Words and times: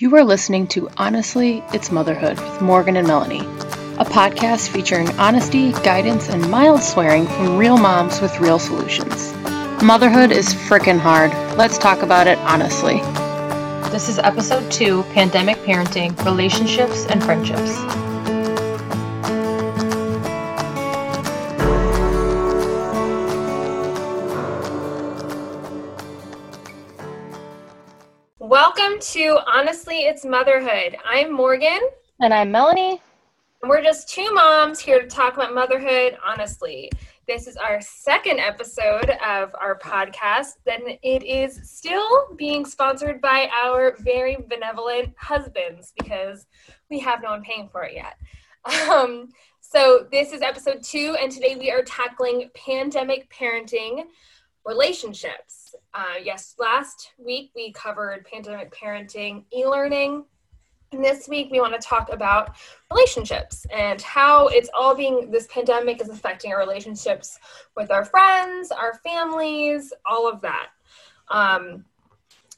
You 0.00 0.16
are 0.16 0.24
listening 0.24 0.66
to 0.68 0.88
Honestly, 0.96 1.62
It's 1.74 1.92
Motherhood 1.92 2.40
with 2.40 2.62
Morgan 2.62 2.96
and 2.96 3.06
Melanie, 3.06 3.40
a 3.98 4.04
podcast 4.06 4.70
featuring 4.70 5.10
honesty, 5.18 5.72
guidance, 5.72 6.30
and 6.30 6.50
mild 6.50 6.82
swearing 6.82 7.26
from 7.26 7.58
real 7.58 7.76
moms 7.76 8.18
with 8.22 8.40
real 8.40 8.58
solutions. 8.58 9.30
Motherhood 9.82 10.32
is 10.32 10.54
frickin' 10.54 10.98
hard. 10.98 11.32
Let's 11.58 11.76
talk 11.76 12.00
about 12.00 12.28
it 12.28 12.38
honestly. 12.38 13.00
This 13.90 14.08
is 14.08 14.18
episode 14.18 14.72
two 14.72 15.02
Pandemic 15.12 15.58
Parenting 15.58 16.16
Relationships 16.24 17.04
and 17.04 17.22
Friendships. 17.22 18.09
Welcome 28.62 29.00
to 29.00 29.38
Honestly 29.50 30.00
It's 30.00 30.22
Motherhood. 30.22 30.94
I'm 31.02 31.32
Morgan. 31.32 31.80
And 32.20 32.34
I'm 32.34 32.52
Melanie. 32.52 33.00
And 33.62 33.70
we're 33.70 33.82
just 33.82 34.10
two 34.10 34.30
moms 34.34 34.78
here 34.78 35.00
to 35.00 35.06
talk 35.08 35.32
about 35.32 35.54
motherhood 35.54 36.18
honestly. 36.22 36.90
This 37.26 37.46
is 37.46 37.56
our 37.56 37.80
second 37.80 38.38
episode 38.38 39.16
of 39.26 39.54
our 39.58 39.78
podcast. 39.78 40.58
Then 40.66 40.82
it 41.02 41.22
is 41.22 41.58
still 41.70 42.34
being 42.36 42.66
sponsored 42.66 43.22
by 43.22 43.48
our 43.50 43.96
very 44.00 44.36
benevolent 44.46 45.14
husbands 45.16 45.94
because 45.98 46.46
we 46.90 46.98
have 46.98 47.22
no 47.22 47.30
one 47.30 47.42
paying 47.42 47.70
for 47.72 47.84
it 47.84 47.94
yet. 47.94 48.18
Um, 48.90 49.30
so, 49.62 50.06
this 50.12 50.32
is 50.32 50.42
episode 50.42 50.82
two, 50.82 51.16
and 51.18 51.32
today 51.32 51.56
we 51.56 51.70
are 51.70 51.82
tackling 51.82 52.50
pandemic 52.54 53.32
parenting 53.32 54.02
relationships. 54.70 55.74
Uh, 55.94 56.14
yes, 56.22 56.54
last 56.58 57.10
week 57.18 57.50
we 57.56 57.72
covered 57.72 58.24
pandemic 58.24 58.72
parenting, 58.72 59.42
e 59.52 59.66
learning. 59.66 60.24
And 60.92 61.04
this 61.04 61.28
week 61.28 61.48
we 61.50 61.60
want 61.60 61.74
to 61.74 61.86
talk 61.86 62.12
about 62.12 62.56
relationships 62.90 63.66
and 63.72 64.00
how 64.00 64.46
it's 64.48 64.70
all 64.72 64.94
being, 64.94 65.30
this 65.30 65.48
pandemic 65.48 66.00
is 66.00 66.08
affecting 66.08 66.52
our 66.52 66.58
relationships 66.58 67.38
with 67.76 67.90
our 67.90 68.04
friends, 68.04 68.70
our 68.70 68.94
families, 69.04 69.92
all 70.06 70.28
of 70.28 70.40
that. 70.40 70.68
Um, 71.28 71.84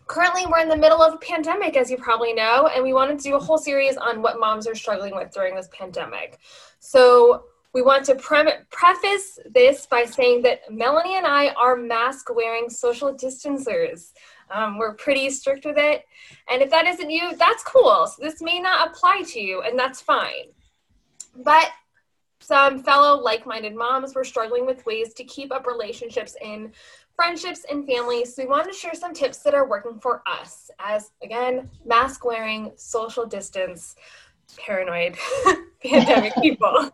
currently, 0.06 0.44
we're 0.46 0.60
in 0.60 0.68
the 0.68 0.76
middle 0.76 1.02
of 1.02 1.14
a 1.14 1.18
pandemic, 1.18 1.76
as 1.76 1.90
you 1.90 1.96
probably 1.96 2.34
know, 2.34 2.68
and 2.74 2.84
we 2.84 2.92
want 2.92 3.18
to 3.18 3.22
do 3.22 3.36
a 3.36 3.38
whole 3.38 3.58
series 3.58 3.96
on 3.96 4.20
what 4.20 4.38
moms 4.38 4.66
are 4.66 4.74
struggling 4.74 5.14
with 5.14 5.30
during 5.32 5.54
this 5.54 5.68
pandemic. 5.72 6.38
So, 6.78 7.44
we 7.74 7.82
want 7.82 8.04
to 8.06 8.14
pre- 8.16 8.52
preface 8.70 9.38
this 9.50 9.86
by 9.86 10.04
saying 10.04 10.42
that 10.42 10.70
Melanie 10.70 11.16
and 11.16 11.26
I 11.26 11.48
are 11.50 11.76
mask 11.76 12.34
wearing 12.34 12.68
social 12.68 13.14
distancers. 13.14 14.12
Um, 14.50 14.78
we're 14.78 14.94
pretty 14.94 15.30
strict 15.30 15.64
with 15.64 15.78
it. 15.78 16.04
And 16.50 16.60
if 16.60 16.70
that 16.70 16.86
isn't 16.86 17.10
you, 17.10 17.34
that's 17.36 17.64
cool. 17.64 18.06
So 18.06 18.22
this 18.22 18.42
may 18.42 18.60
not 18.60 18.88
apply 18.88 19.22
to 19.28 19.40
you, 19.40 19.62
and 19.62 19.78
that's 19.78 20.02
fine. 20.02 20.52
But 21.34 21.70
some 22.40 22.82
fellow 22.82 23.18
like 23.18 23.46
minded 23.46 23.74
moms 23.74 24.14
were 24.14 24.24
struggling 24.24 24.66
with 24.66 24.84
ways 24.84 25.14
to 25.14 25.24
keep 25.24 25.52
up 25.52 25.66
relationships 25.66 26.36
in 26.42 26.72
friendships 27.16 27.64
and 27.70 27.86
families. 27.86 28.34
So 28.34 28.42
we 28.42 28.48
want 28.48 28.70
to 28.70 28.76
share 28.76 28.94
some 28.94 29.14
tips 29.14 29.38
that 29.38 29.54
are 29.54 29.68
working 29.68 29.98
for 29.98 30.22
us 30.26 30.70
as, 30.78 31.12
again, 31.22 31.70
mask 31.86 32.24
wearing, 32.24 32.72
social 32.76 33.24
distance, 33.24 33.96
paranoid 34.58 35.16
pandemic 35.82 36.34
people 36.42 36.90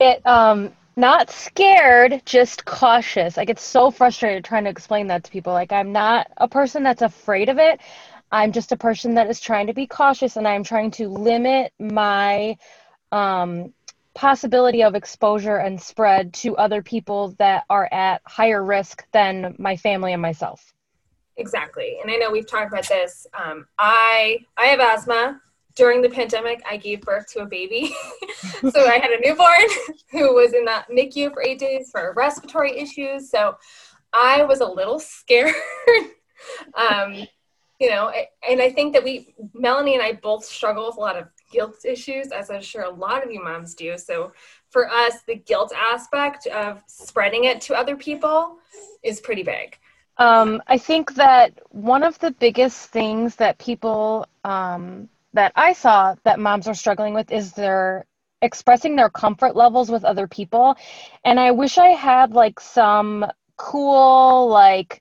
it 0.00 0.26
um 0.26 0.72
not 0.96 1.30
scared, 1.30 2.22
just 2.26 2.64
cautious. 2.66 3.38
I 3.38 3.46
get 3.46 3.58
so 3.58 3.90
frustrated 3.90 4.44
trying 4.44 4.64
to 4.64 4.70
explain 4.70 5.06
that 5.06 5.24
to 5.24 5.30
people. 5.30 5.52
Like 5.52 5.72
I'm 5.72 5.92
not 5.92 6.26
a 6.36 6.48
person 6.48 6.82
that's 6.82 7.02
afraid 7.02 7.48
of 7.48 7.58
it. 7.58 7.80
I'm 8.30 8.52
just 8.52 8.72
a 8.72 8.76
person 8.76 9.14
that 9.14 9.28
is 9.28 9.40
trying 9.40 9.66
to 9.68 9.74
be 9.74 9.86
cautious 9.86 10.36
and 10.36 10.46
I'm 10.46 10.64
trying 10.64 10.90
to 10.92 11.08
limit 11.08 11.72
my 11.78 12.56
um 13.10 13.72
possibility 14.14 14.82
of 14.82 14.94
exposure 14.94 15.56
and 15.56 15.80
spread 15.80 16.34
to 16.34 16.56
other 16.56 16.82
people 16.82 17.34
that 17.38 17.64
are 17.70 17.88
at 17.92 18.20
higher 18.26 18.62
risk 18.62 19.06
than 19.12 19.54
my 19.58 19.76
family 19.76 20.12
and 20.12 20.20
myself. 20.20 20.74
Exactly. 21.38 21.96
And 22.02 22.10
I 22.10 22.16
know 22.16 22.30
we've 22.30 22.46
talked 22.46 22.72
about 22.72 22.88
this. 22.88 23.26
Um, 23.32 23.66
I 23.78 24.40
I 24.56 24.66
have 24.66 24.80
asthma 24.80 25.40
during 25.74 26.02
the 26.02 26.08
pandemic, 26.10 26.62
I 26.68 26.76
gave 26.76 27.02
birth 27.02 27.32
to 27.32 27.40
a 27.40 27.46
baby. 27.46 27.94
so 28.70 28.86
I 28.86 28.98
had 28.98 29.10
a 29.10 29.20
newborn 29.20 29.66
who 30.10 30.34
was 30.34 30.52
in 30.52 30.64
that 30.66 30.88
NICU 30.90 31.32
for 31.32 31.42
eight 31.42 31.58
days 31.58 31.90
for 31.90 32.12
respiratory 32.16 32.78
issues. 32.78 33.30
So 33.30 33.56
I 34.12 34.44
was 34.44 34.60
a 34.60 34.66
little 34.66 34.98
scared. 34.98 35.54
um, 36.74 37.26
you 37.80 37.88
know, 37.88 38.12
and 38.48 38.62
I 38.62 38.70
think 38.70 38.92
that 38.92 39.02
we, 39.02 39.34
Melanie 39.54 39.94
and 39.94 40.02
I 40.02 40.12
both 40.12 40.44
struggle 40.44 40.86
with 40.86 40.96
a 40.96 41.00
lot 41.00 41.16
of 41.16 41.26
guilt 41.50 41.84
issues, 41.84 42.28
as 42.28 42.50
I'm 42.50 42.62
sure 42.62 42.84
a 42.84 42.90
lot 42.90 43.24
of 43.24 43.32
you 43.32 43.42
moms 43.42 43.74
do. 43.74 43.98
So 43.98 44.32
for 44.70 44.88
us, 44.88 45.22
the 45.26 45.34
guilt 45.34 45.72
aspect 45.76 46.46
of 46.46 46.82
spreading 46.86 47.44
it 47.44 47.60
to 47.62 47.74
other 47.74 47.96
people 47.96 48.58
is 49.02 49.20
pretty 49.20 49.42
big. 49.42 49.76
Um, 50.18 50.62
I 50.68 50.78
think 50.78 51.14
that 51.14 51.58
one 51.70 52.02
of 52.02 52.18
the 52.20 52.30
biggest 52.30 52.90
things 52.90 53.34
that 53.36 53.58
people 53.58 54.26
um, 54.44 55.08
that 55.34 55.52
I 55.56 55.72
saw 55.72 56.14
that 56.24 56.40
moms 56.40 56.68
are 56.68 56.74
struggling 56.74 57.14
with 57.14 57.32
is 57.32 57.52
their 57.52 58.06
expressing 58.42 58.96
their 58.96 59.10
comfort 59.10 59.56
levels 59.56 59.90
with 59.90 60.04
other 60.04 60.26
people. 60.26 60.76
And 61.24 61.38
I 61.40 61.52
wish 61.52 61.78
I 61.78 61.88
had 61.88 62.32
like 62.32 62.60
some 62.60 63.26
cool, 63.56 64.48
like, 64.48 65.00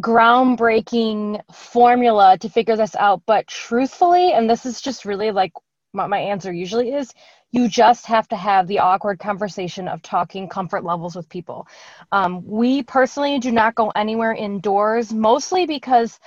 groundbreaking 0.00 1.40
formula 1.52 2.38
to 2.38 2.48
figure 2.48 2.76
this 2.76 2.96
out. 2.96 3.22
But 3.26 3.46
truthfully, 3.46 4.32
and 4.32 4.48
this 4.48 4.66
is 4.66 4.80
just 4.80 5.04
really 5.04 5.30
like 5.30 5.52
what 5.92 6.10
my 6.10 6.18
answer 6.18 6.52
usually 6.52 6.92
is, 6.92 7.12
you 7.52 7.68
just 7.68 8.06
have 8.06 8.28
to 8.28 8.36
have 8.36 8.66
the 8.66 8.80
awkward 8.80 9.18
conversation 9.18 9.88
of 9.88 10.02
talking 10.02 10.48
comfort 10.48 10.84
levels 10.84 11.16
with 11.16 11.28
people. 11.28 11.66
Um, 12.12 12.44
we 12.46 12.82
personally 12.82 13.38
do 13.38 13.50
not 13.50 13.74
go 13.74 13.90
anywhere 13.90 14.34
indoors, 14.34 15.12
mostly 15.12 15.66
because 15.66 16.18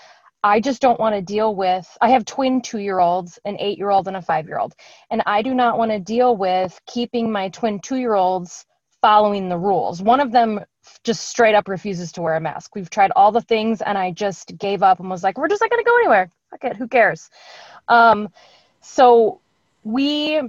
I 0.43 0.59
just 0.59 0.81
don't 0.81 0.99
want 0.99 1.15
to 1.15 1.21
deal 1.21 1.53
with. 1.53 1.85
I 2.01 2.09
have 2.11 2.25
twin 2.25 2.61
two 2.61 2.79
year 2.79 2.99
olds, 2.99 3.39
an 3.45 3.57
eight 3.59 3.77
year 3.77 3.89
old, 3.89 4.07
and 4.07 4.15
a 4.15 4.21
five 4.21 4.47
year 4.47 4.59
old. 4.59 4.73
And 5.11 5.21
I 5.25 5.41
do 5.41 5.53
not 5.53 5.77
want 5.77 5.91
to 5.91 5.99
deal 5.99 6.35
with 6.35 6.79
keeping 6.85 7.31
my 7.31 7.49
twin 7.49 7.79
two 7.79 7.97
year 7.97 8.13
olds 8.13 8.65
following 9.01 9.49
the 9.49 9.57
rules. 9.57 10.01
One 10.01 10.19
of 10.19 10.31
them 10.31 10.61
just 11.03 11.27
straight 11.27 11.55
up 11.55 11.67
refuses 11.67 12.11
to 12.13 12.21
wear 12.21 12.35
a 12.35 12.41
mask. 12.41 12.75
We've 12.75 12.89
tried 12.89 13.11
all 13.15 13.31
the 13.31 13.41
things, 13.41 13.81
and 13.81 13.97
I 13.97 14.11
just 14.11 14.57
gave 14.57 14.81
up 14.81 14.99
and 14.99 15.09
was 15.09 15.23
like, 15.23 15.37
we're 15.37 15.47
just 15.47 15.61
not 15.61 15.69
going 15.69 15.83
to 15.83 15.89
go 15.89 15.97
anywhere. 15.97 16.31
Fuck 16.51 16.63
it. 16.63 16.77
Who 16.77 16.87
cares? 16.87 17.29
Um, 17.87 18.29
so 18.81 19.41
we. 19.83 20.41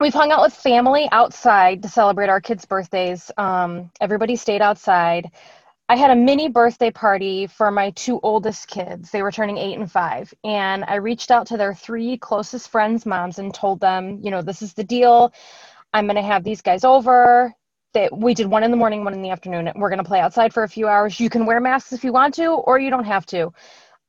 We've 0.00 0.14
hung 0.14 0.32
out 0.32 0.40
with 0.40 0.54
family 0.54 1.10
outside 1.12 1.82
to 1.82 1.88
celebrate 1.90 2.30
our 2.30 2.40
kids' 2.40 2.64
birthdays. 2.64 3.30
Um, 3.36 3.90
everybody 4.00 4.34
stayed 4.34 4.62
outside. 4.62 5.30
I 5.90 5.96
had 5.96 6.12
a 6.12 6.14
mini 6.14 6.48
birthday 6.48 6.92
party 6.92 7.48
for 7.48 7.72
my 7.72 7.90
two 7.90 8.20
oldest 8.22 8.68
kids. 8.68 9.10
They 9.10 9.24
were 9.24 9.32
turning 9.32 9.58
eight 9.58 9.76
and 9.76 9.90
five. 9.90 10.32
And 10.44 10.84
I 10.84 10.94
reached 10.94 11.32
out 11.32 11.48
to 11.48 11.56
their 11.56 11.74
three 11.74 12.16
closest 12.16 12.68
friends' 12.68 13.04
moms 13.04 13.40
and 13.40 13.52
told 13.52 13.80
them, 13.80 14.20
you 14.22 14.30
know, 14.30 14.40
this 14.40 14.62
is 14.62 14.72
the 14.72 14.84
deal. 14.84 15.34
I'm 15.92 16.06
going 16.06 16.14
to 16.14 16.22
have 16.22 16.44
these 16.44 16.62
guys 16.62 16.84
over. 16.84 17.52
That 17.92 18.16
we 18.16 18.34
did 18.34 18.46
one 18.46 18.62
in 18.62 18.70
the 18.70 18.76
morning, 18.76 19.02
one 19.02 19.14
in 19.14 19.22
the 19.22 19.30
afternoon. 19.30 19.72
We're 19.74 19.88
going 19.88 19.98
to 19.98 20.04
play 20.04 20.20
outside 20.20 20.54
for 20.54 20.62
a 20.62 20.68
few 20.68 20.86
hours. 20.86 21.18
You 21.18 21.28
can 21.28 21.44
wear 21.44 21.58
masks 21.58 21.92
if 21.92 22.04
you 22.04 22.12
want 22.12 22.34
to, 22.34 22.52
or 22.52 22.78
you 22.78 22.88
don't 22.88 23.02
have 23.02 23.26
to. 23.26 23.52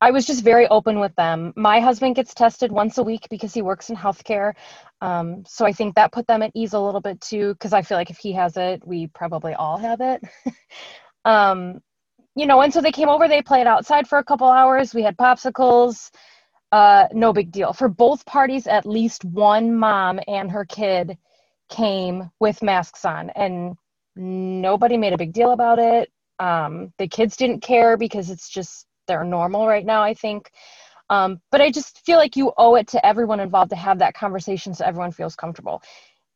I 0.02 0.12
was 0.12 0.28
just 0.28 0.44
very 0.44 0.68
open 0.68 1.00
with 1.00 1.16
them. 1.16 1.52
My 1.56 1.80
husband 1.80 2.14
gets 2.14 2.36
tested 2.36 2.72
once 2.72 3.00
a 3.00 3.04
week 3.04 3.26
because 3.32 3.56
he 3.56 3.64
works 3.64 3.90
in 3.90 3.96
healthcare. 3.96 4.54
Um, 5.02 5.44
so 5.48 5.66
I 5.66 5.74
think 5.74 5.96
that 5.96 6.12
put 6.12 6.28
them 6.28 6.44
at 6.44 6.52
ease 6.54 6.74
a 6.74 6.80
little 6.80 7.02
bit 7.02 7.20
too, 7.22 7.54
because 7.54 7.74
I 7.74 7.82
feel 7.82 7.98
like 7.98 8.12
if 8.12 8.20
he 8.20 8.34
has 8.34 8.56
it, 8.56 8.86
we 8.86 9.08
probably 9.08 9.56
all 9.56 9.78
have 9.78 10.00
it. 10.00 10.22
Um, 11.26 11.82
you 12.36 12.46
know, 12.46 12.62
and 12.62 12.74
so 12.74 12.82
they 12.82 12.92
came 12.92 13.10
over, 13.10 13.28
they 13.28 13.42
played 13.42 13.68
outside 13.68 14.08
for 14.08 14.18
a 14.18 14.24
couple 14.24 14.48
hours. 14.48 14.94
We 14.94 15.04
had 15.04 15.18
popsicles. 15.18 16.12
Uh, 16.72 17.08
no 17.12 17.34
big 17.34 17.52
deal. 17.52 17.74
For 17.74 17.90
both 17.90 18.26
parties, 18.26 18.68
at 18.68 18.86
least 18.86 19.26
one 19.26 19.76
mom 19.76 20.20
and 20.28 20.50
her 20.50 20.64
kid 20.64 21.18
came 21.70 22.30
with 22.40 22.64
masks 22.64 23.04
on, 23.04 23.30
and 23.32 23.76
nobody 24.16 24.98
made 24.98 25.14
a 25.14 25.18
big 25.18 25.34
deal 25.34 25.52
about 25.52 25.80
it. 25.80 26.10
Um, 26.40 26.94
the 26.98 27.08
kids 27.08 27.36
didn't 27.36 27.62
care 27.62 27.98
because 27.98 28.30
it's 28.30 28.50
just 28.50 28.88
they're 29.08 29.24
normal 29.26 29.68
right 29.68 29.86
now, 29.86 30.02
I 30.02 30.14
think. 30.14 30.52
Um, 31.10 31.42
but 31.52 31.60
I 31.60 31.72
just 31.72 32.06
feel 32.06 32.18
like 32.18 32.38
you 32.38 32.54
owe 32.58 32.76
it 32.76 32.88
to 32.90 33.06
everyone 33.06 33.42
involved 33.42 33.72
to 33.72 33.76
have 33.76 34.00
that 34.00 34.14
conversation 34.14 34.74
so 34.74 34.86
everyone 34.86 35.12
feels 35.12 35.36
comfortable. 35.36 35.82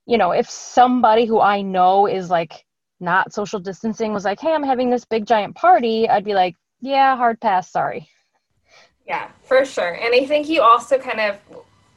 You 0.05 0.17
know, 0.17 0.31
if 0.31 0.49
somebody 0.49 1.25
who 1.25 1.39
I 1.39 1.61
know 1.61 2.07
is 2.07 2.29
like 2.29 2.64
not 2.99 3.33
social 3.33 3.59
distancing 3.59 4.13
was 4.13 4.25
like, 4.25 4.39
hey, 4.39 4.53
I'm 4.53 4.63
having 4.63 4.89
this 4.89 5.05
big 5.05 5.25
giant 5.25 5.55
party, 5.55 6.07
I'd 6.07 6.25
be 6.25 6.33
like, 6.33 6.55
yeah, 6.81 7.15
hard 7.15 7.39
pass, 7.41 7.71
sorry. 7.71 8.09
Yeah, 9.07 9.29
for 9.43 9.65
sure. 9.65 9.93
And 9.93 10.13
I 10.13 10.25
think 10.25 10.49
you 10.49 10.61
also 10.61 10.97
kind 10.97 11.19
of, 11.19 11.37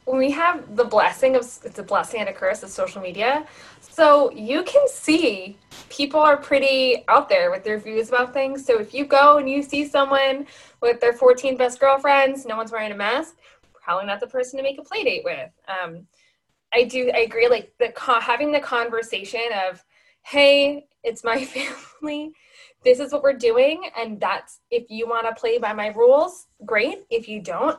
when 0.05 0.19
we 0.19 0.31
have 0.31 0.77
the 0.77 0.85
blessing 0.85 1.37
of, 1.37 1.43
it's 1.43 1.79
a 1.79 1.83
blessing 1.83 2.21
and 2.21 2.29
a 2.29 2.33
curse 2.33 2.63
of 2.63 2.71
social 2.71 3.01
media. 3.01 3.47
So 3.81 4.31
you 4.33 4.63
can 4.63 4.89
see 4.89 5.57
people 5.91 6.21
are 6.21 6.37
pretty 6.37 7.05
out 7.09 7.29
there 7.29 7.51
with 7.51 7.65
their 7.65 7.79
views 7.79 8.09
about 8.09 8.33
things. 8.33 8.65
So 8.65 8.79
if 8.79 8.95
you 8.95 9.05
go 9.05 9.39
and 9.39 9.49
you 9.49 9.63
see 9.63 9.87
someone 9.87 10.47
with 10.81 11.01
their 11.01 11.13
14 11.13 11.57
best 11.57 11.81
girlfriends, 11.81 12.47
no 12.47 12.57
one's 12.57 12.73
wearing 12.73 12.93
a 12.93 12.97
mask, 12.97 13.37
probably 13.83 14.07
not 14.07 14.21
the 14.21 14.27
person 14.27 14.59
to 14.59 14.63
make 14.63 14.79
a 14.79 14.83
play 14.83 15.05
date 15.05 15.25
with. 15.25 15.51
Um, 15.67 16.07
I 16.73 16.85
do, 16.85 17.11
I 17.15 17.21
agree, 17.21 17.49
like 17.49 17.73
the 17.79 17.93
having 18.21 18.53
the 18.53 18.61
conversation 18.61 19.41
of, 19.69 19.83
hey, 20.29 20.87
it's 21.03 21.25
my 21.25 21.45
family. 22.01 22.33
This 22.85 23.01
is 23.01 23.13
what 23.13 23.23
we're 23.23 23.33
doing. 23.33 23.91
And 23.97 24.21
that's 24.21 24.61
if 24.71 24.91
you 24.91 25.09
want 25.09 25.27
to 25.27 25.41
play 25.41 25.59
by 25.59 25.73
my 25.73 25.89
rules, 25.89 26.47
great. 26.65 27.05
If 27.11 27.29
you 27.29 27.41
don't, 27.41 27.79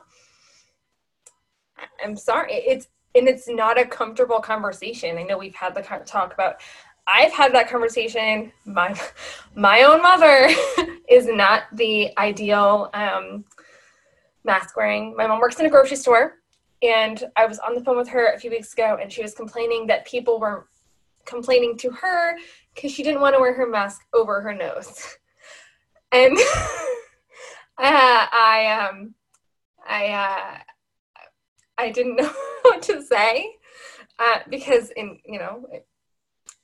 I'm 2.04 2.16
sorry. 2.16 2.54
It's, 2.54 2.88
and 3.16 3.28
it's 3.28 3.48
not 3.48 3.80
a 3.80 3.86
comfortable 3.86 4.40
conversation. 4.40 5.18
I 5.18 5.24
know 5.24 5.38
we've 5.38 5.56
had 5.56 5.76
the 5.76 5.82
talk 5.82 6.34
about 6.34 6.62
I've 7.08 7.32
had 7.32 7.54
that 7.56 7.70
conversation. 7.70 8.52
My 8.66 8.96
my 9.56 9.82
own 9.82 10.04
mother 10.04 10.48
is 11.10 11.26
not 11.26 11.64
the 11.74 12.16
ideal 12.20 12.92
um, 12.94 13.46
mask 14.44 14.78
wearing. 14.78 15.16
My 15.16 15.26
mom 15.26 15.40
works 15.40 15.60
in 15.60 15.66
a 15.66 15.70
grocery 15.70 15.98
store, 15.98 16.36
and 16.84 17.24
I 17.36 17.48
was 17.48 17.58
on 17.60 17.74
the 17.74 17.84
phone 17.84 17.98
with 17.98 18.10
her 18.10 18.34
a 18.34 18.40
few 18.40 18.52
weeks 18.52 18.74
ago, 18.74 19.00
and 19.02 19.12
she 19.12 19.24
was 19.24 19.34
complaining 19.34 19.88
that 19.88 20.06
people 20.06 20.40
were 20.40 20.68
complaining 21.30 21.78
to 21.78 21.92
her 21.92 22.38
because 22.74 22.92
she 22.92 23.04
didn't 23.04 23.22
want 23.22 23.36
to 23.36 23.42
wear 23.42 23.54
her 23.54 23.68
mask 23.68 24.02
over 24.14 24.42
her 24.42 24.54
nose, 24.54 25.18
and 26.12 26.38
uh, 27.78 28.28
I 28.32 28.90
um 28.90 29.14
I 29.88 30.08
uh, 30.08 30.58
I 31.78 31.92
didn't 31.92 32.16
know 32.18 32.32
what 32.64 32.82
to 32.84 33.02
say 33.04 33.56
uh, 34.20 34.40
because 34.50 34.90
in 34.92 35.20
you 35.26 35.40
know 35.40 35.66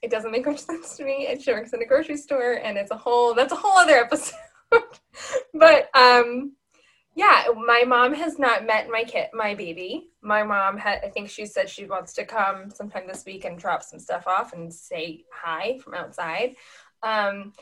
it 0.01 0.11
doesn't 0.11 0.31
make 0.31 0.45
much 0.45 0.59
sense 0.69 0.95
to 0.97 1.03
me. 1.03 1.27
And 1.29 1.41
she 1.41 1.51
works 1.51 1.73
in 1.73 1.81
a 1.81 1.85
grocery 1.85 2.17
store, 2.17 2.59
and 2.63 2.77
it's 2.77 2.91
a 2.91 2.97
whole 2.97 3.33
that's 3.33 3.53
a 3.53 3.57
whole 3.57 3.77
other 3.77 3.95
episode. 3.95 4.35
but 5.53 5.89
um, 5.95 6.53
yeah, 7.15 7.45
my 7.55 7.83
mom 7.87 8.13
has 8.13 8.37
not 8.37 8.65
met 8.65 8.89
my 8.89 9.05
kid, 9.05 9.27
my 9.33 9.55
baby. 9.55 10.09
My 10.21 10.43
mom 10.43 10.77
had, 10.77 10.99
I 11.03 11.07
think 11.07 11.29
she 11.29 11.45
said 11.45 11.69
she 11.69 11.85
wants 11.85 12.13
to 12.13 12.25
come 12.25 12.69
sometime 12.69 13.07
this 13.07 13.23
week 13.25 13.45
and 13.45 13.57
drop 13.57 13.83
some 13.83 13.99
stuff 13.99 14.27
off 14.27 14.51
and 14.51 14.71
say 14.73 15.23
hi 15.31 15.77
from 15.77 15.93
outside. 15.93 16.55
Um, 17.01 17.53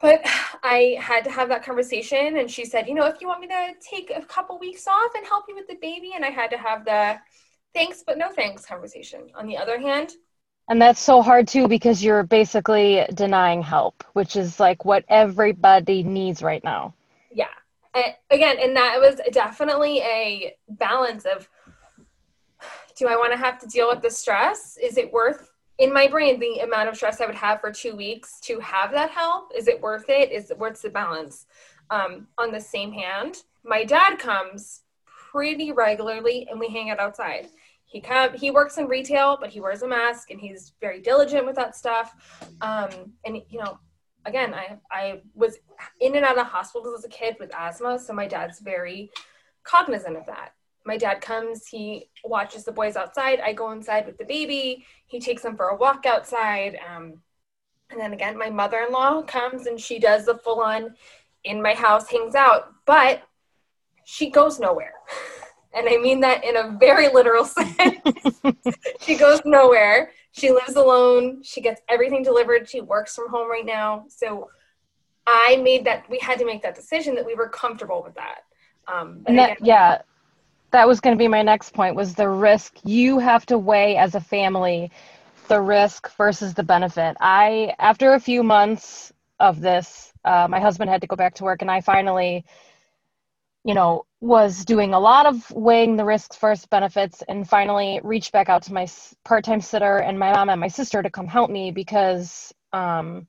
but 0.00 0.20
I 0.62 0.98
had 1.00 1.22
to 1.24 1.30
have 1.30 1.48
that 1.50 1.64
conversation, 1.64 2.36
and 2.36 2.50
she 2.50 2.64
said, 2.64 2.88
you 2.88 2.94
know, 2.94 3.06
if 3.06 3.20
you 3.20 3.28
want 3.28 3.40
me 3.40 3.46
to 3.46 3.74
take 3.80 4.10
a 4.14 4.20
couple 4.22 4.58
weeks 4.58 4.88
off 4.88 5.14
and 5.14 5.24
help 5.24 5.44
you 5.48 5.54
with 5.54 5.68
the 5.68 5.78
baby, 5.80 6.12
and 6.14 6.24
I 6.24 6.30
had 6.30 6.50
to 6.50 6.58
have 6.58 6.84
the 6.84 7.18
thanks 7.74 8.02
but 8.04 8.18
no 8.18 8.30
thanks 8.32 8.66
conversation. 8.66 9.30
On 9.36 9.46
the 9.46 9.56
other 9.56 9.78
hand, 9.78 10.12
and 10.68 10.82
that's 10.82 11.00
so 11.00 11.22
hard 11.22 11.46
too 11.46 11.68
because 11.68 12.02
you're 12.02 12.24
basically 12.24 13.06
denying 13.14 13.62
help, 13.62 14.02
which 14.14 14.34
is 14.34 14.58
like 14.58 14.84
what 14.84 15.04
everybody 15.08 16.02
needs 16.02 16.42
right 16.42 16.62
now. 16.64 16.92
Yeah. 17.32 17.46
Again, 18.30 18.56
and 18.60 18.76
that 18.76 19.00
was 19.00 19.20
definitely 19.32 20.00
a 20.00 20.56
balance 20.68 21.24
of 21.24 21.48
do 22.96 23.08
I 23.08 23.16
want 23.16 23.32
to 23.32 23.38
have 23.38 23.58
to 23.60 23.66
deal 23.66 23.88
with 23.88 24.00
the 24.00 24.10
stress? 24.10 24.78
Is 24.82 24.96
it 24.96 25.12
worth 25.12 25.50
in 25.78 25.92
my 25.92 26.08
brain 26.08 26.40
the 26.40 26.60
amount 26.60 26.88
of 26.88 26.96
stress 26.96 27.20
I 27.20 27.26
would 27.26 27.34
have 27.34 27.60
for 27.60 27.70
two 27.70 27.94
weeks 27.94 28.40
to 28.40 28.58
have 28.60 28.90
that 28.92 29.10
help? 29.10 29.52
Is 29.54 29.68
it 29.68 29.80
worth 29.80 30.08
it? 30.08 30.32
Is 30.32 30.52
what's 30.56 30.82
the 30.82 30.90
balance? 30.90 31.46
Um, 31.90 32.26
on 32.38 32.52
the 32.52 32.60
same 32.60 32.92
hand, 32.92 33.36
my 33.64 33.84
dad 33.84 34.18
comes 34.18 34.82
pretty 35.06 35.72
regularly 35.72 36.48
and 36.50 36.58
we 36.58 36.68
hang 36.68 36.90
out 36.90 36.98
outside 36.98 37.48
he 37.86 38.00
come 38.00 38.34
he 38.34 38.50
works 38.50 38.78
in 38.78 38.86
retail 38.86 39.38
but 39.40 39.50
he 39.50 39.60
wears 39.60 39.82
a 39.82 39.88
mask 39.88 40.30
and 40.30 40.40
he's 40.40 40.72
very 40.80 41.00
diligent 41.00 41.46
with 41.46 41.56
that 41.56 41.74
stuff 41.74 42.14
um, 42.60 42.90
and 43.24 43.40
you 43.48 43.58
know 43.58 43.78
again 44.26 44.52
i 44.52 44.76
i 44.90 45.20
was 45.34 45.58
in 46.00 46.16
and 46.16 46.24
out 46.24 46.38
of 46.38 46.46
hospitals 46.46 46.98
as 46.98 47.04
a 47.04 47.08
kid 47.08 47.36
with 47.40 47.54
asthma 47.54 47.98
so 47.98 48.12
my 48.12 48.26
dad's 48.26 48.60
very 48.60 49.10
cognizant 49.62 50.16
of 50.16 50.26
that 50.26 50.52
my 50.84 50.96
dad 50.96 51.20
comes 51.20 51.66
he 51.66 52.08
watches 52.24 52.64
the 52.64 52.72
boys 52.72 52.96
outside 52.96 53.40
i 53.40 53.52
go 53.52 53.70
inside 53.70 54.04
with 54.04 54.18
the 54.18 54.24
baby 54.24 54.84
he 55.06 55.18
takes 55.18 55.42
them 55.42 55.56
for 55.56 55.68
a 55.68 55.76
walk 55.76 56.04
outside 56.06 56.78
um, 56.88 57.14
and 57.90 57.98
then 57.98 58.12
again 58.12 58.36
my 58.36 58.50
mother-in-law 58.50 59.22
comes 59.22 59.66
and 59.66 59.80
she 59.80 59.98
does 59.98 60.26
the 60.26 60.36
full-on 60.38 60.94
in 61.44 61.62
my 61.62 61.72
house 61.72 62.10
hangs 62.10 62.34
out 62.34 62.74
but 62.84 63.22
she 64.04 64.30
goes 64.30 64.60
nowhere 64.60 64.94
and 65.76 65.86
I 65.88 65.98
mean 65.98 66.20
that 66.20 66.42
in 66.42 66.56
a 66.56 66.76
very 66.78 67.08
literal 67.12 67.44
sense. 67.44 68.00
she 69.00 69.16
goes 69.16 69.42
nowhere. 69.44 70.10
She 70.36 70.50
lives 70.50 70.76
alone. 70.76 71.42
She 71.42 71.60
gets 71.60 71.80
everything 71.88 72.22
delivered. 72.22 72.68
She 72.68 72.80
works 72.82 73.14
from 73.14 73.30
home 73.30 73.50
right 73.50 73.64
now. 73.64 74.04
So 74.08 74.50
I 75.26 75.56
made 75.56 75.84
that, 75.86 76.08
we 76.10 76.18
had 76.18 76.38
to 76.38 76.44
make 76.44 76.62
that 76.62 76.74
decision 76.74 77.14
that 77.14 77.24
we 77.24 77.34
were 77.34 77.48
comfortable 77.48 78.02
with 78.02 78.14
that. 78.14 78.40
Um, 78.86 79.22
and 79.26 79.38
that, 79.38 79.52
again, 79.52 79.66
yeah, 79.66 79.98
that 80.72 80.86
was 80.86 81.00
going 81.00 81.16
to 81.16 81.18
be 81.18 81.26
my 81.26 81.42
next 81.42 81.72
point 81.72 81.96
was 81.96 82.14
the 82.14 82.28
risk 82.28 82.74
you 82.84 83.18
have 83.18 83.46
to 83.46 83.58
weigh 83.58 83.96
as 83.96 84.14
a 84.14 84.20
family 84.20 84.90
the 85.48 85.60
risk 85.60 86.14
versus 86.16 86.54
the 86.54 86.62
benefit. 86.62 87.16
I, 87.20 87.74
after 87.78 88.14
a 88.14 88.20
few 88.20 88.42
months 88.42 89.12
of 89.40 89.60
this, 89.60 90.12
uh, 90.24 90.48
my 90.50 90.60
husband 90.60 90.90
had 90.90 91.00
to 91.00 91.06
go 91.06 91.16
back 91.16 91.34
to 91.36 91.44
work 91.44 91.62
and 91.62 91.70
I 91.70 91.80
finally 91.80 92.44
you 93.66 93.74
know, 93.74 94.06
was 94.20 94.64
doing 94.64 94.94
a 94.94 95.00
lot 95.00 95.26
of 95.26 95.50
weighing 95.50 95.96
the 95.96 96.04
risks 96.04 96.36
versus 96.36 96.64
benefits 96.66 97.24
and 97.28 97.48
finally 97.48 98.00
reached 98.04 98.30
back 98.30 98.48
out 98.48 98.62
to 98.62 98.72
my 98.72 98.86
part-time 99.24 99.60
sitter 99.60 99.98
and 99.98 100.16
my 100.16 100.32
mom 100.32 100.48
and 100.48 100.60
my 100.60 100.68
sister 100.68 101.02
to 101.02 101.10
come 101.10 101.26
help 101.26 101.50
me 101.50 101.72
because 101.72 102.54
um, 102.72 103.26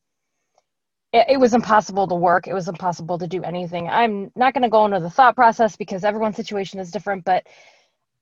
it, 1.11 1.25
it, 1.27 1.39
was 1.39 1.55
impossible 1.55 2.07
to 2.07 2.13
work. 2.13 2.47
It 2.47 2.53
was 2.53 2.67
impossible 2.67 3.17
to 3.17 3.25
do 3.25 3.41
anything. 3.41 3.89
I'm 3.89 4.31
not 4.35 4.53
going 4.53 4.61
to 4.61 4.69
go 4.69 4.85
into 4.85 4.99
the 4.99 5.09
thought 5.09 5.35
process 5.35 5.75
because 5.75 6.03
everyone's 6.03 6.35
situation 6.35 6.79
is 6.79 6.91
different, 6.91 7.25
but 7.25 7.47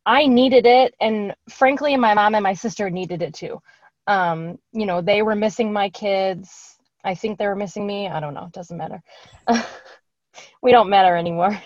I 0.06 0.26
needed 0.26 0.66
it. 0.66 0.96
And 1.02 1.36
frankly, 1.50 1.98
my 1.98 2.14
mom 2.14 2.34
and 2.34 2.44
my 2.44 2.54
sister 2.54 2.90
needed 2.90 3.24
it 3.24 3.34
too. 3.34 3.62
Um, 4.08 4.58
you 4.72 4.86
know, 4.86 5.02
they 5.02 5.22
were 5.22 5.36
missing 5.36 5.74
my 5.74 5.90
kids. 5.90 6.78
I 7.04 7.14
think 7.14 7.38
they 7.38 7.48
were 7.48 7.58
missing 7.58 7.86
me. 7.86 8.08
I 8.08 8.22
don't 8.22 8.34
know. 8.34 8.46
It 8.46 8.54
doesn't 8.54 8.78
matter. 8.78 9.04
we 10.62 10.72
don't 10.72 10.90
matter 10.90 11.18
anymore. 11.18 11.62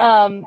Um, 0.00 0.46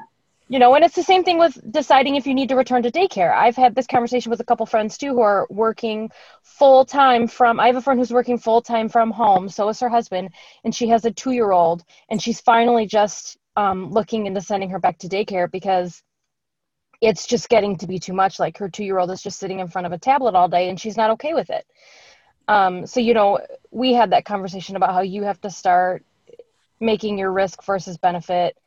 you 0.50 0.58
know, 0.58 0.74
and 0.74 0.84
it's 0.84 0.96
the 0.96 1.04
same 1.04 1.24
thing 1.24 1.38
with 1.38 1.60
deciding 1.72 2.16
if 2.16 2.26
you 2.26 2.34
need 2.34 2.50
to 2.50 2.56
return 2.56 2.82
to 2.82 2.92
daycare. 2.92 3.32
I've 3.32 3.56
had 3.56 3.76
this 3.76 3.86
conversation 3.86 4.32
with 4.32 4.40
a 4.40 4.44
couple 4.44 4.66
friends 4.66 4.98
too 4.98 5.14
who 5.14 5.22
are 5.22 5.46
working 5.52 6.10
full 6.42 6.86
time 6.86 7.28
from. 7.28 7.60
I 7.60 7.68
have 7.68 7.76
a 7.76 7.82
friend 7.82 8.00
who's 8.00 8.12
working 8.12 8.40
full 8.40 8.62
time 8.62 8.90
from 8.90 9.12
home. 9.12 9.48
So 9.48 9.70
is 9.70 9.80
her 9.80 9.90
husband, 9.90 10.32
and 10.64 10.74
she 10.74 10.88
has 10.88 11.06
a 11.06 11.12
two 11.12 11.32
year 11.32 11.52
old, 11.52 11.84
and 12.10 12.20
she's 12.20 12.42
finally 12.42 12.88
just 12.88 13.38
um, 13.56 13.92
looking 13.92 14.26
into 14.26 14.42
sending 14.42 14.72
her 14.72 14.80
back 14.80 14.98
to 15.00 15.08
daycare 15.08 15.50
because 15.50 16.02
it's 17.00 17.28
just 17.28 17.48
getting 17.48 17.78
to 17.78 17.88
be 17.88 18.00
too 18.00 18.14
much. 18.14 18.40
Like 18.40 18.58
her 18.58 18.70
two 18.70 18.84
year 18.84 18.98
old 18.98 19.12
is 19.12 19.22
just 19.22 19.38
sitting 19.38 19.60
in 19.60 19.68
front 19.68 19.86
of 19.86 19.94
a 19.94 20.00
tablet 20.00 20.34
all 20.34 20.50
day, 20.50 20.70
and 20.70 20.80
she's 20.80 20.98
not 20.98 21.12
okay 21.12 21.36
with 21.36 21.52
it. 21.52 21.68
Um, 22.48 22.88
so 22.88 23.00
you 23.00 23.14
know, 23.14 23.40
we 23.70 23.94
had 23.94 24.14
that 24.14 24.26
conversation 24.26 24.76
about 24.76 24.96
how 24.96 25.02
you 25.02 25.22
have 25.24 25.40
to 25.42 25.52
start 25.52 26.04
making 26.80 27.20
your 27.20 27.32
risk 27.32 27.64
versus 27.64 28.00
benefit 28.00 28.58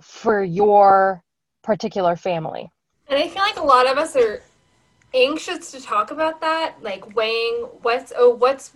for 0.00 0.42
your 0.42 1.22
particular 1.62 2.16
family. 2.16 2.70
And 3.08 3.18
I 3.18 3.28
feel 3.28 3.42
like 3.42 3.56
a 3.56 3.62
lot 3.62 3.90
of 3.90 3.98
us 3.98 4.16
are 4.16 4.42
anxious 5.14 5.70
to 5.72 5.80
talk 5.80 6.10
about 6.10 6.40
that, 6.40 6.74
like 6.82 7.14
weighing 7.14 7.66
what's 7.82 8.12
oh 8.16 8.30
what's 8.30 8.72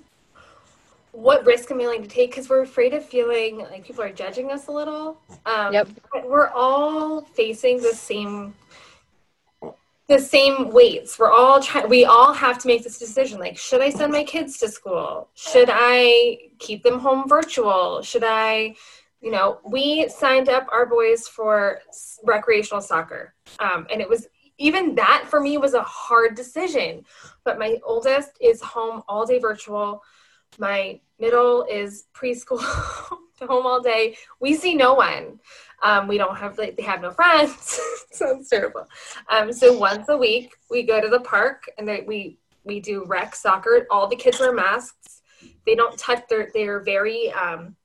what 1.13 1.45
risk 1.45 1.71
am 1.71 1.79
I'm 1.79 1.87
willing 1.87 2.03
to 2.03 2.09
take 2.09 2.31
because 2.31 2.49
we're 2.49 2.63
afraid 2.63 2.95
of 2.95 3.05
feeling 3.05 3.59
like 3.59 3.85
people 3.85 4.05
are 4.05 4.13
judging 4.13 4.51
us 4.53 4.69
a 4.69 4.73
little. 4.73 5.21
Um, 5.45 5.73
yep. 5.73 5.89
we're 6.25 6.49
all 6.49 7.23
facing 7.23 7.79
the 7.79 7.95
same 7.95 8.55
the 10.11 10.19
same 10.19 10.71
weights. 10.71 11.19
We're 11.19 11.31
all 11.31 11.61
trying. 11.61 11.89
We 11.89 12.05
all 12.05 12.33
have 12.33 12.59
to 12.59 12.67
make 12.67 12.83
this 12.83 12.99
decision. 12.99 13.39
Like, 13.39 13.57
should 13.57 13.81
I 13.81 13.91
send 13.91 14.13
my 14.13 14.25
kids 14.25 14.59
to 14.59 14.69
school? 14.69 15.29
Should 15.35 15.69
I 15.71 16.39
keep 16.59 16.83
them 16.83 16.99
home 16.99 17.29
virtual? 17.29 18.03
Should 18.03 18.25
I 18.25 18.75
you 19.21 19.31
know, 19.31 19.61
we 19.65 20.09
signed 20.09 20.49
up 20.49 20.67
our 20.73 20.87
boys 20.87 21.29
for 21.29 21.81
recreational 22.25 22.81
soccer. 22.81 23.35
Um, 23.59 23.87
and 23.93 24.01
it 24.01 24.09
was 24.09 24.27
even 24.59 24.95
that 24.95 25.25
for 25.27 25.41
me 25.41 25.59
was 25.59 25.75
a 25.75 25.83
hard 25.83 26.35
decision. 26.35 27.05
But 27.45 27.59
my 27.59 27.79
oldest 27.85 28.33
is 28.41 28.61
home 28.61 29.03
all 29.09 29.27
day 29.27 29.39
virtual. 29.39 30.03
My 30.59 31.01
middle 31.19 31.67
is 31.71 32.05
preschool 32.15 32.61
home 33.41 33.67
all 33.67 33.81
day. 33.81 34.17
We 34.41 34.55
see 34.55 34.75
no 34.75 34.95
one. 34.95 35.41
Um, 35.83 36.09
we 36.09 36.19
don't 36.19 36.37
have 36.37 36.59
like 36.59 36.77
they 36.77 36.83
have 36.83 37.03
no 37.03 37.11
friends. 37.11 37.81
Sounds 38.13 38.49
terrible. 38.49 38.87
Um, 39.29 39.53
so 39.53 39.77
once 39.77 40.09
a 40.09 40.17
week 40.17 40.53
we 40.71 40.83
go 40.83 41.01
to 41.01 41.09
the 41.09 41.21
park 41.21 41.65
and 41.79 41.89
they, 41.89 42.03
we 42.07 42.39
we 42.65 42.81
do 42.81 43.05
rec 43.07 43.35
soccer. 43.35 43.87
All 43.91 44.07
the 44.07 44.17
kids 44.17 44.41
wear 44.41 44.53
masks. 44.53 45.23
They 45.65 45.75
don't 45.75 45.99
touch. 45.99 46.25
They're 46.29 46.51
they're 46.53 46.81
very 46.81 47.33
um, 47.33 47.77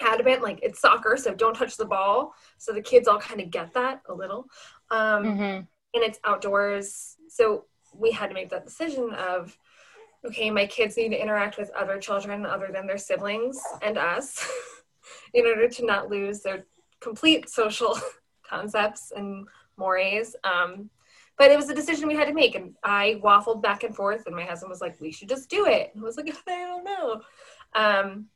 adamant 0.00 0.42
like 0.42 0.58
it's 0.62 0.80
soccer 0.80 1.16
so 1.16 1.34
don't 1.34 1.54
touch 1.54 1.76
the 1.76 1.84
ball 1.84 2.34
so 2.58 2.72
the 2.72 2.80
kids 2.80 3.08
all 3.08 3.18
kind 3.18 3.40
of 3.40 3.50
get 3.50 3.72
that 3.74 4.02
a 4.08 4.14
little 4.14 4.46
um, 4.90 5.24
mm-hmm. 5.24 5.42
and 5.42 5.66
it's 5.94 6.18
outdoors 6.24 7.16
so 7.28 7.64
we 7.94 8.10
had 8.10 8.28
to 8.28 8.34
make 8.34 8.48
that 8.48 8.64
decision 8.64 9.12
of 9.14 9.56
okay 10.24 10.50
my 10.50 10.66
kids 10.66 10.96
need 10.96 11.10
to 11.10 11.20
interact 11.20 11.58
with 11.58 11.70
other 11.70 11.98
children 11.98 12.46
other 12.46 12.70
than 12.72 12.86
their 12.86 12.98
siblings 12.98 13.60
and 13.82 13.98
us 13.98 14.48
in 15.34 15.46
order 15.46 15.68
to 15.68 15.84
not 15.84 16.08
lose 16.08 16.40
their 16.40 16.64
complete 17.00 17.48
social 17.48 17.98
concepts 18.48 19.12
and 19.14 19.46
mores. 19.76 20.36
Um, 20.44 20.90
but 21.38 21.50
it 21.50 21.56
was 21.56 21.70
a 21.70 21.74
decision 21.74 22.06
we 22.06 22.16
had 22.16 22.28
to 22.28 22.34
make, 22.34 22.54
and 22.54 22.74
I 22.84 23.18
waffled 23.24 23.62
back 23.62 23.82
and 23.82 23.96
forth, 23.96 24.26
and 24.26 24.36
my 24.36 24.44
husband 24.44 24.68
was 24.68 24.82
like, 24.82 25.00
"We 25.00 25.10
should 25.10 25.28
just 25.28 25.48
do 25.48 25.66
it." 25.66 25.90
And 25.94 26.02
I 26.02 26.06
was 26.06 26.18
like, 26.18 26.28
"I 26.46 26.58
don't 26.66 26.84
know." 26.84 27.22
Um, 27.74 28.26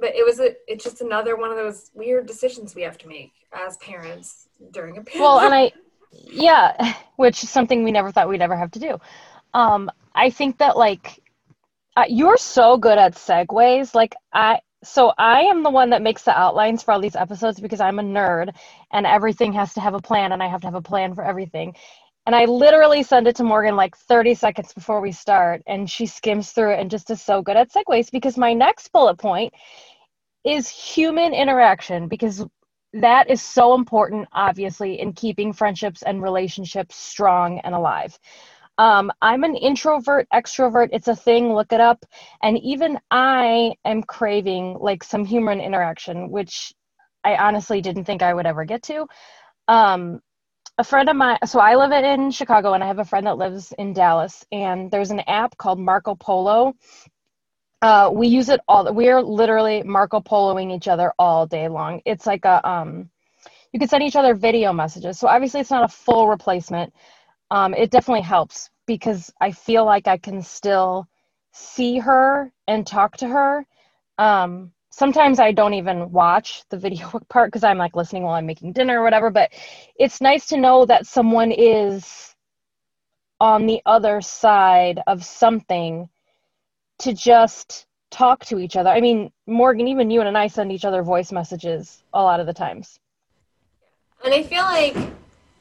but 0.00 0.14
it 0.14 0.24
was 0.24 0.40
a, 0.40 0.54
it's 0.66 0.84
just 0.84 1.00
another 1.00 1.36
one 1.36 1.50
of 1.50 1.56
those 1.56 1.90
weird 1.94 2.26
decisions 2.26 2.74
we 2.74 2.82
have 2.82 2.98
to 2.98 3.08
make 3.08 3.32
as 3.52 3.76
parents 3.78 4.48
during 4.72 4.96
a 4.98 5.02
pandemic. 5.02 5.20
Well, 5.20 5.40
and 5.40 5.54
I, 5.54 5.72
yeah, 6.12 6.94
which 7.16 7.42
is 7.42 7.50
something 7.50 7.84
we 7.84 7.92
never 7.92 8.10
thought 8.10 8.28
we'd 8.28 8.42
ever 8.42 8.56
have 8.56 8.70
to 8.72 8.78
do. 8.78 8.98
Um, 9.54 9.90
I 10.14 10.30
think 10.30 10.58
that 10.58 10.76
like 10.76 11.22
uh, 11.96 12.04
you're 12.08 12.36
so 12.36 12.76
good 12.76 12.98
at 12.98 13.14
segues. 13.14 13.94
Like 13.94 14.14
I, 14.32 14.60
so 14.84 15.12
I 15.18 15.42
am 15.42 15.62
the 15.62 15.70
one 15.70 15.90
that 15.90 16.02
makes 16.02 16.22
the 16.22 16.38
outlines 16.38 16.82
for 16.82 16.92
all 16.92 17.00
these 17.00 17.16
episodes 17.16 17.58
because 17.58 17.80
I'm 17.80 17.98
a 17.98 18.02
nerd 18.02 18.54
and 18.92 19.06
everything 19.06 19.52
has 19.54 19.74
to 19.74 19.80
have 19.80 19.94
a 19.94 20.00
plan 20.00 20.32
and 20.32 20.42
I 20.42 20.46
have 20.46 20.60
to 20.60 20.66
have 20.68 20.74
a 20.76 20.82
plan 20.82 21.14
for 21.14 21.24
everything. 21.24 21.74
And 22.28 22.36
I 22.36 22.44
literally 22.44 23.02
send 23.02 23.26
it 23.26 23.36
to 23.36 23.42
Morgan 23.42 23.74
like 23.74 23.96
30 23.96 24.34
seconds 24.34 24.74
before 24.74 25.00
we 25.00 25.12
start 25.12 25.62
and 25.66 25.88
she 25.88 26.04
skims 26.04 26.52
through 26.52 26.74
it 26.74 26.78
and 26.78 26.90
just 26.90 27.08
is 27.08 27.22
so 27.22 27.40
good 27.40 27.56
at 27.56 27.72
segues 27.72 28.10
because 28.10 28.36
my 28.36 28.52
next 28.52 28.92
bullet 28.92 29.16
point 29.16 29.54
is 30.44 30.68
human 30.68 31.32
interaction 31.32 32.06
because 32.06 32.44
that 32.92 33.30
is 33.30 33.40
so 33.40 33.74
important 33.74 34.28
obviously 34.34 35.00
in 35.00 35.14
keeping 35.14 35.54
friendships 35.54 36.02
and 36.02 36.22
relationships 36.22 36.96
strong 36.96 37.60
and 37.60 37.74
alive. 37.74 38.18
Um, 38.76 39.10
I'm 39.22 39.42
an 39.42 39.56
introvert, 39.56 40.28
extrovert. 40.30 40.90
It's 40.92 41.08
a 41.08 41.16
thing. 41.16 41.54
Look 41.54 41.72
it 41.72 41.80
up. 41.80 42.04
And 42.42 42.58
even 42.58 42.98
I 43.10 43.72
am 43.86 44.02
craving 44.02 44.76
like 44.78 45.02
some 45.02 45.24
human 45.24 45.62
interaction, 45.62 46.28
which 46.28 46.74
I 47.24 47.36
honestly 47.36 47.80
didn't 47.80 48.04
think 48.04 48.20
I 48.20 48.34
would 48.34 48.44
ever 48.44 48.66
get 48.66 48.82
to. 48.82 49.06
Um, 49.66 50.20
a 50.78 50.84
friend 50.84 51.08
of 51.08 51.16
mine, 51.16 51.38
so 51.44 51.58
I 51.58 51.74
live 51.74 51.90
in 51.92 52.30
Chicago 52.30 52.72
and 52.72 52.84
I 52.84 52.86
have 52.86 53.00
a 53.00 53.04
friend 53.04 53.26
that 53.26 53.36
lives 53.36 53.72
in 53.78 53.92
Dallas, 53.92 54.46
and 54.52 54.90
there's 54.90 55.10
an 55.10 55.20
app 55.20 55.56
called 55.56 55.80
Marco 55.80 56.14
Polo. 56.14 56.74
Uh, 57.82 58.10
we 58.12 58.28
use 58.28 58.48
it 58.48 58.60
all. 58.68 58.92
We're 58.94 59.20
literally 59.20 59.82
Marco 59.82 60.20
Poloing 60.20 60.74
each 60.74 60.86
other 60.86 61.12
all 61.18 61.46
day 61.46 61.68
long. 61.68 62.00
It's 62.04 62.26
like 62.26 62.44
a, 62.44 62.66
um, 62.68 63.10
you 63.72 63.80
can 63.80 63.88
send 63.88 64.04
each 64.04 64.16
other 64.16 64.34
video 64.34 64.72
messages. 64.72 65.18
So 65.18 65.26
obviously 65.26 65.60
it's 65.60 65.70
not 65.70 65.84
a 65.84 65.88
full 65.88 66.28
replacement, 66.28 66.94
um, 67.50 67.74
it 67.74 67.90
definitely 67.90 68.22
helps 68.22 68.70
because 68.86 69.32
I 69.40 69.50
feel 69.50 69.84
like 69.84 70.06
I 70.06 70.16
can 70.16 70.42
still 70.42 71.08
see 71.52 71.98
her 71.98 72.52
and 72.68 72.86
talk 72.86 73.16
to 73.18 73.28
her. 73.28 73.66
Um, 74.16 74.72
sometimes 74.98 75.38
I 75.38 75.52
don't 75.52 75.74
even 75.74 76.10
watch 76.10 76.64
the 76.70 76.76
video 76.76 77.08
part 77.28 77.48
because 77.48 77.62
I'm 77.62 77.78
like 77.78 77.94
listening 77.94 78.24
while 78.24 78.34
I'm 78.34 78.46
making 78.46 78.72
dinner 78.72 79.00
or 79.00 79.04
whatever, 79.04 79.30
but 79.30 79.52
it's 79.96 80.20
nice 80.20 80.46
to 80.46 80.56
know 80.56 80.84
that 80.86 81.06
someone 81.06 81.52
is 81.52 82.34
on 83.40 83.66
the 83.66 83.80
other 83.86 84.20
side 84.20 85.00
of 85.06 85.24
something 85.24 86.08
to 86.98 87.14
just 87.14 87.86
talk 88.10 88.44
to 88.46 88.58
each 88.58 88.74
other. 88.74 88.90
I 88.90 89.00
mean, 89.00 89.30
Morgan, 89.46 89.86
even 89.86 90.10
you 90.10 90.20
and 90.20 90.36
I 90.36 90.48
send 90.48 90.72
each 90.72 90.84
other 90.84 91.04
voice 91.04 91.30
messages 91.30 92.02
a 92.12 92.20
lot 92.20 92.40
of 92.40 92.46
the 92.46 92.52
times. 92.52 92.98
And 94.24 94.34
I 94.34 94.42
feel 94.42 94.64
like 94.64 94.96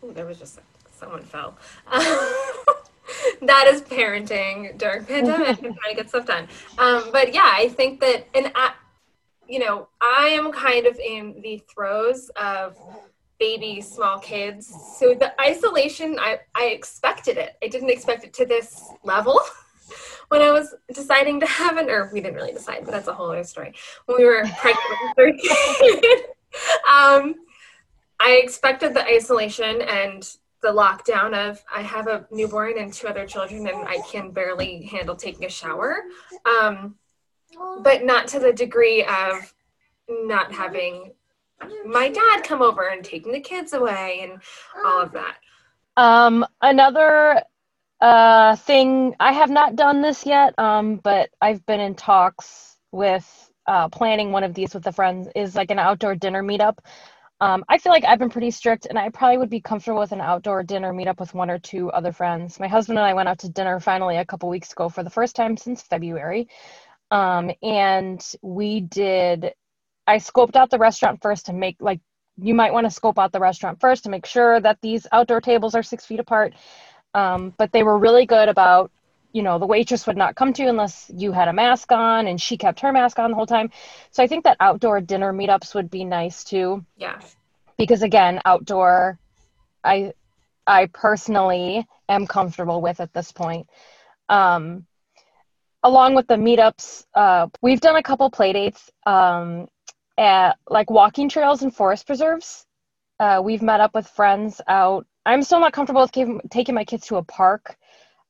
ooh, 0.04 0.14
there 0.14 0.26
was 0.26 0.40
just 0.40 0.60
someone 0.98 1.22
fell. 1.22 1.56
that 1.92 3.68
is 3.68 3.82
parenting 3.82 4.76
during 4.80 5.06
pandemic 5.06 5.62
and 5.62 5.78
trying 5.80 5.96
to 5.96 5.96
get 5.96 6.10
stuff 6.10 6.26
done. 6.26 6.48
Um, 6.80 7.10
but 7.12 7.36
yeah, 7.36 7.54
I 7.54 7.70
think 7.70 8.00
that, 8.00 8.28
and 8.34 8.52
I, 8.56 8.72
you 9.48 9.60
know, 9.60 9.88
I 10.02 10.28
am 10.28 10.52
kind 10.52 10.86
of 10.86 10.98
in 11.00 11.42
the 11.42 11.64
throes 11.74 12.30
of 12.36 12.78
baby 13.40 13.82
small 13.82 14.20
kids. 14.20 14.74
So 14.98 15.14
the 15.14 15.40
isolation, 15.40 16.18
I, 16.20 16.40
I 16.56 16.66
expected 16.66 17.38
it. 17.38 17.56
I 17.64 17.68
didn't 17.68 17.90
expect 17.90 18.24
it 18.24 18.34
to 18.34 18.46
this 18.46 18.90
level. 19.04 19.40
when 20.30 20.42
I 20.42 20.52
was 20.52 20.76
deciding 20.94 21.40
to 21.40 21.46
have 21.46 21.78
an, 21.78 21.90
or 21.90 22.10
we 22.12 22.22
didn't 22.22 22.36
really 22.36 22.54
decide, 22.54 22.82
but 22.84 22.92
that's 22.92 23.08
a 23.08 23.14
whole 23.14 23.32
other 23.32 23.44
story. 23.44 23.74
When 24.06 24.18
we 24.18 24.26
were 24.26 24.44
pregnant 24.60 25.42
um, 26.90 27.36
I 28.20 28.42
expected 28.44 28.94
the 28.94 29.06
isolation 29.06 29.82
and 29.82 30.30
the 30.62 30.70
lockdown 30.70 31.34
of 31.34 31.64
I 31.74 31.82
have 31.82 32.08
a 32.08 32.26
newborn 32.32 32.78
and 32.78 32.92
two 32.92 33.08
other 33.08 33.28
children 33.28 33.68
and 33.68 33.88
I 33.88 34.00
can 34.12 34.32
barely 34.32 34.84
handle 34.84 35.16
taking 35.16 35.46
a 35.46 35.50
shower. 35.50 36.04
Um, 36.46 36.96
but 37.82 38.04
not 38.04 38.28
to 38.30 38.40
the 38.40 38.54
degree 38.54 39.04
of 39.04 39.54
not 40.10 40.52
having 40.52 41.12
my 41.86 42.10
dad 42.10 42.44
come 42.44 42.62
over 42.62 42.90
and 42.90 43.04
taking 43.04 43.32
the 43.32 43.40
kids 43.40 43.74
away 43.74 44.20
and 44.24 44.42
all 44.86 45.02
of 45.02 45.12
that. 45.14 45.38
Um, 45.96 46.46
another 46.62 47.42
uh, 48.00 48.56
thing, 48.58 49.16
I 49.20 49.34
have 49.34 49.50
not 49.50 49.76
done 49.76 50.02
this 50.02 50.26
yet, 50.26 50.58
um, 50.60 50.98
but 50.98 51.30
I've 51.42 51.66
been 51.66 51.80
in 51.80 51.96
talks 51.96 52.78
with 52.92 53.52
uh, 53.66 53.90
planning 53.90 54.32
one 54.32 54.44
of 54.44 54.54
these 54.54 54.74
with 54.74 54.86
a 54.88 54.92
friend 54.92 55.32
is 55.36 55.56
like 55.56 55.72
an 55.72 55.80
outdoor 55.80 56.16
dinner 56.16 56.44
meetup. 56.44 56.78
Um, 57.40 57.64
I 57.70 57.78
feel 57.78 57.92
like 57.92 58.06
I've 58.06 58.18
been 58.18 58.32
pretty 58.32 58.50
strict, 58.50 58.88
and 58.88 58.98
I 58.98 59.10
probably 59.10 59.38
would 59.38 59.50
be 59.50 59.62
comfortable 59.62 60.00
with 60.00 60.12
an 60.12 60.22
outdoor 60.22 60.64
dinner 60.64 60.92
meetup 60.92 61.20
with 61.20 61.36
one 61.36 61.52
or 61.52 61.60
two 61.60 61.92
other 61.92 62.12
friends. 62.12 62.60
My 62.60 62.68
husband 62.68 62.98
and 62.98 63.08
I 63.08 63.14
went 63.14 63.30
out 63.30 63.40
to 63.40 63.50
dinner 63.50 63.80
finally 63.80 64.18
a 64.18 64.26
couple 64.26 64.50
weeks 64.50 64.72
ago 64.72 64.90
for 64.90 65.04
the 65.04 65.10
first 65.10 65.36
time 65.36 65.56
since 65.56 65.84
February. 65.84 66.48
Um, 67.12 67.52
and 67.62 68.24
we 68.42 68.82
did, 68.82 69.54
I 70.06 70.18
scoped 70.18 70.56
out 70.56 70.70
the 70.70 70.78
restaurant 70.78 71.22
first 71.22 71.46
to 71.48 71.54
make, 71.54 71.78
like, 71.80 72.02
you 72.40 72.54
might 72.54 72.74
want 72.74 72.86
to 72.86 72.92
scope 72.92 73.18
out 73.18 73.32
the 73.32 73.40
restaurant 73.40 73.80
first 73.80 74.04
to 74.04 74.10
make 74.10 74.26
sure 74.26 74.60
that 74.60 74.78
these 74.82 75.08
outdoor 75.12 75.42
tables 75.42 75.74
are 75.74 75.84
six 75.84 76.06
feet 76.06 76.20
apart. 76.20 76.54
Um, 77.14 77.54
but 77.58 77.72
they 77.72 77.84
were 77.84 77.98
really 77.98 78.26
good 78.26 78.50
about 78.50 78.92
you 79.34 79.44
know 79.44 79.60
the 79.60 79.66
waitress 79.66 80.08
would 80.08 80.18
not 80.18 80.36
come 80.36 80.54
to 80.54 80.64
you 80.64 80.70
unless 80.70 81.12
you 81.14 81.32
had 81.32 81.48
a 81.48 81.54
mask 81.54 81.92
on 81.92 82.28
and 82.28 82.42
she 82.42 82.58
kept 82.58 82.80
her 82.80 82.92
mask 82.92 83.20
on 83.20 83.30
the 83.30 83.36
whole 83.36 83.46
time. 83.46 83.70
So 84.12 84.24
i 84.24 84.28
think 84.28 84.44
that 84.46 84.58
outdoor 84.60 85.02
dinner 85.02 85.34
meetups 85.34 85.76
would 85.76 85.92
be 85.92 86.06
nice 86.06 86.44
too. 86.44 86.86
Yeah. 86.96 87.20
Because 87.78 88.02
again 88.02 88.42
outdoor 88.46 89.20
i 89.84 90.14
i 90.66 90.88
personally 90.88 91.86
am 92.10 92.26
comfortable 92.26 92.82
with 92.82 93.00
at 93.00 93.14
this 93.14 93.32
point. 93.32 93.70
Um 94.30 94.88
along 95.88 96.16
with 96.16 96.28
the 96.28 96.36
meetups 96.36 97.06
uh 97.14 97.48
we've 97.62 97.82
done 97.82 97.96
a 97.96 98.04
couple 98.04 98.30
play 98.30 98.52
dates 98.52 98.92
um 99.06 99.68
at 100.18 100.58
like 100.70 100.90
walking 100.90 101.30
trails 101.30 101.64
and 101.64 101.74
forest 101.74 102.06
preserves 102.06 102.66
uh 103.20 103.42
we've 103.44 103.62
met 103.62 103.80
up 103.80 103.96
with 103.96 104.08
friends 104.08 104.60
out 104.68 105.08
i'm 105.26 105.42
still 105.42 105.60
not 105.60 105.72
comfortable 105.72 106.02
with 106.02 106.42
taking 106.50 106.76
my 106.76 106.84
kids 106.84 107.08
to 107.08 107.16
a 107.16 107.24
park 107.24 107.78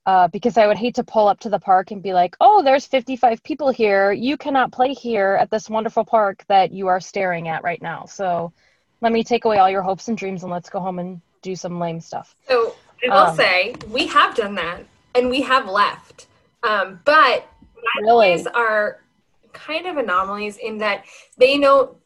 uh, 0.05 0.29
because 0.29 0.57
I 0.57 0.65
would 0.67 0.77
hate 0.77 0.95
to 0.95 1.03
pull 1.03 1.27
up 1.27 1.41
to 1.41 1.49
the 1.49 1.59
park 1.59 1.91
and 1.91 2.01
be 2.01 2.13
like, 2.13 2.37
oh, 2.39 2.63
there's 2.63 2.85
55 2.85 3.43
people 3.43 3.69
here. 3.71 4.13
You 4.13 4.37
cannot 4.37 4.71
play 4.71 4.93
here 4.93 5.37
at 5.39 5.51
this 5.51 5.69
wonderful 5.69 6.05
park 6.05 6.45
that 6.47 6.71
you 6.71 6.87
are 6.87 7.01
staring 7.01 7.49
at 7.49 7.61
right 7.61 7.81
now. 7.81 8.05
So 8.05 8.53
let 9.01 9.11
me 9.11 9.25
take 9.25 9.43
away 9.43 9.57
all 9.57 9.69
your 9.69 9.81
hopes 9.81 10.07
and 10.07 10.17
dreams 10.17 10.43
and 10.43 10.51
let's 10.51 10.69
go 10.69 10.79
home 10.79 10.99
and 10.99 11.21
do 11.41 11.57
some 11.57 11.77
lame 11.77 11.99
stuff. 11.99 12.33
So 12.47 12.73
I 13.03 13.13
will 13.13 13.31
um, 13.31 13.35
say, 13.35 13.75
we 13.89 14.07
have 14.07 14.33
done 14.33 14.55
that 14.55 14.85
and 15.13 15.29
we 15.29 15.41
have 15.41 15.67
left. 15.67 16.27
Um, 16.63 16.99
but 17.05 17.47
really? 18.01 18.45
are 18.47 19.01
kind 19.53 19.85
of 19.87 19.97
anomalies 19.97 20.57
in 20.57 20.77
that 20.79 21.05
they 21.37 21.57
know 21.57 21.97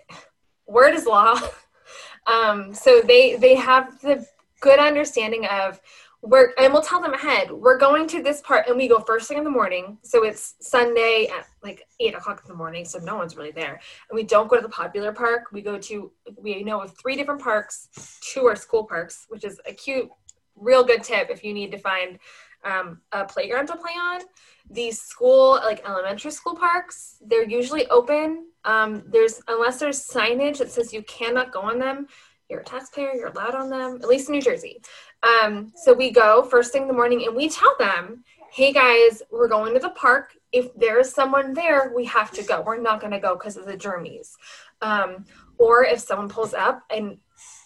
word 0.67 0.93
is 0.93 1.05
law. 1.05 1.39
um, 2.27 2.73
so 2.73 3.01
they 3.01 3.35
they 3.35 3.55
have 3.55 3.99
the 4.01 4.25
good 4.61 4.79
understanding 4.79 5.45
of 5.47 5.79
we're 6.21 6.53
and 6.59 6.71
we'll 6.71 6.83
tell 6.83 7.01
them 7.01 7.13
ahead 7.13 7.51
we're 7.51 7.77
going 7.77 8.07
to 8.07 8.21
this 8.21 8.41
part 8.41 8.67
and 8.67 8.77
we 8.77 8.87
go 8.87 8.99
first 8.99 9.27
thing 9.27 9.39
in 9.39 9.43
the 9.43 9.49
morning 9.49 9.97
so 10.03 10.23
it's 10.23 10.53
sunday 10.59 11.27
at 11.35 11.47
like 11.63 11.87
eight 11.99 12.13
o'clock 12.13 12.41
in 12.43 12.47
the 12.47 12.55
morning 12.55 12.85
so 12.85 12.99
no 12.99 13.15
one's 13.15 13.35
really 13.35 13.51
there 13.51 13.79
and 14.09 14.15
we 14.15 14.23
don't 14.23 14.47
go 14.47 14.55
to 14.55 14.61
the 14.61 14.69
popular 14.69 15.11
park 15.11 15.45
we 15.51 15.61
go 15.61 15.79
to 15.79 16.11
we 16.37 16.63
know 16.63 16.79
of 16.79 16.95
three 16.97 17.15
different 17.15 17.41
parks 17.41 18.19
two 18.21 18.45
are 18.45 18.55
school 18.55 18.83
parks 18.83 19.25
which 19.29 19.43
is 19.43 19.59
a 19.65 19.73
cute 19.73 20.09
real 20.55 20.83
good 20.83 21.03
tip 21.03 21.29
if 21.31 21.43
you 21.43 21.55
need 21.55 21.71
to 21.71 21.77
find 21.79 22.19
um, 22.63 23.01
a 23.11 23.25
playground 23.25 23.67
to 23.67 23.75
play 23.75 23.91
on 23.91 24.21
these 24.69 25.01
school 25.01 25.59
like 25.63 25.83
elementary 25.87 26.31
school 26.31 26.55
parks 26.55 27.17
they're 27.25 27.47
usually 27.47 27.87
open 27.87 28.45
um, 28.65 29.03
there's 29.07 29.41
unless 29.47 29.79
there's 29.79 30.07
signage 30.07 30.57
that 30.57 30.71
says 30.71 30.93
you 30.93 31.03
cannot 31.03 31.51
go 31.51 31.61
on 31.61 31.79
them 31.79 32.07
you're 32.49 32.59
a 32.59 32.63
taxpayer 32.63 33.13
you're 33.15 33.27
allowed 33.27 33.55
on 33.55 33.69
them 33.69 33.95
at 34.01 34.07
least 34.07 34.29
in 34.29 34.35
new 34.35 34.41
jersey 34.41 34.81
um, 35.23 35.71
so 35.75 35.93
we 35.93 36.11
go 36.11 36.43
first 36.43 36.71
thing 36.71 36.83
in 36.83 36.87
the 36.87 36.93
morning 36.93 37.25
and 37.25 37.35
we 37.35 37.47
tell 37.47 37.75
them, 37.77 38.23
hey 38.51 38.73
guys, 38.73 39.21
we're 39.31 39.47
going 39.47 39.73
to 39.73 39.79
the 39.79 39.91
park. 39.91 40.35
If 40.51 40.73
there's 40.75 41.13
someone 41.13 41.53
there, 41.53 41.93
we 41.95 42.05
have 42.05 42.31
to 42.31 42.43
go. 42.43 42.61
We're 42.61 42.81
not 42.81 42.99
going 42.99 43.13
to 43.13 43.19
go 43.19 43.35
because 43.35 43.55
of 43.55 43.65
the 43.65 43.77
germies. 43.77 44.35
Um, 44.81 45.25
or 45.57 45.85
if 45.85 45.99
someone 45.99 46.27
pulls 46.27 46.53
up 46.53 46.81
and 46.89 47.17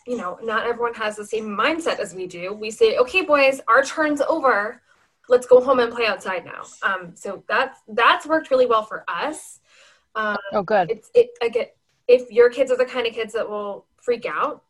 you 0.06 0.18
know, 0.18 0.38
not 0.44 0.68
everyone 0.68 0.94
has 0.94 1.16
the 1.16 1.26
same 1.26 1.46
mindset 1.46 1.98
as 1.98 2.14
we 2.14 2.28
do. 2.28 2.54
We 2.54 2.70
say, 2.70 2.98
okay, 2.98 3.22
boys, 3.24 3.60
our 3.68 3.84
turn's 3.84 4.22
over. 4.22 4.84
Let's 5.28 5.46
go 5.48 5.62
home 5.62 5.80
and 5.80 5.92
play 5.92 6.06
outside 6.06 6.46
now. 6.46 6.64
Um, 6.84 7.16
so 7.16 7.44
that's 7.48 7.80
that's 7.88 8.26
worked 8.26 8.52
really 8.52 8.66
well 8.66 8.84
for 8.84 9.04
us. 9.08 9.60
Um, 10.16 10.38
oh, 10.54 10.64
good. 10.64 10.92
It's 10.92 11.10
it 11.14 11.30
again. 11.42 11.68
If 12.08 12.32
your 12.32 12.50
kids 12.50 12.72
are 12.72 12.78
the 12.78 12.86
kind 12.86 13.08
of 13.08 13.14
kids 13.14 13.34
that 13.34 13.50
will 13.50 13.86
freak 13.98 14.26
out, 14.26 14.64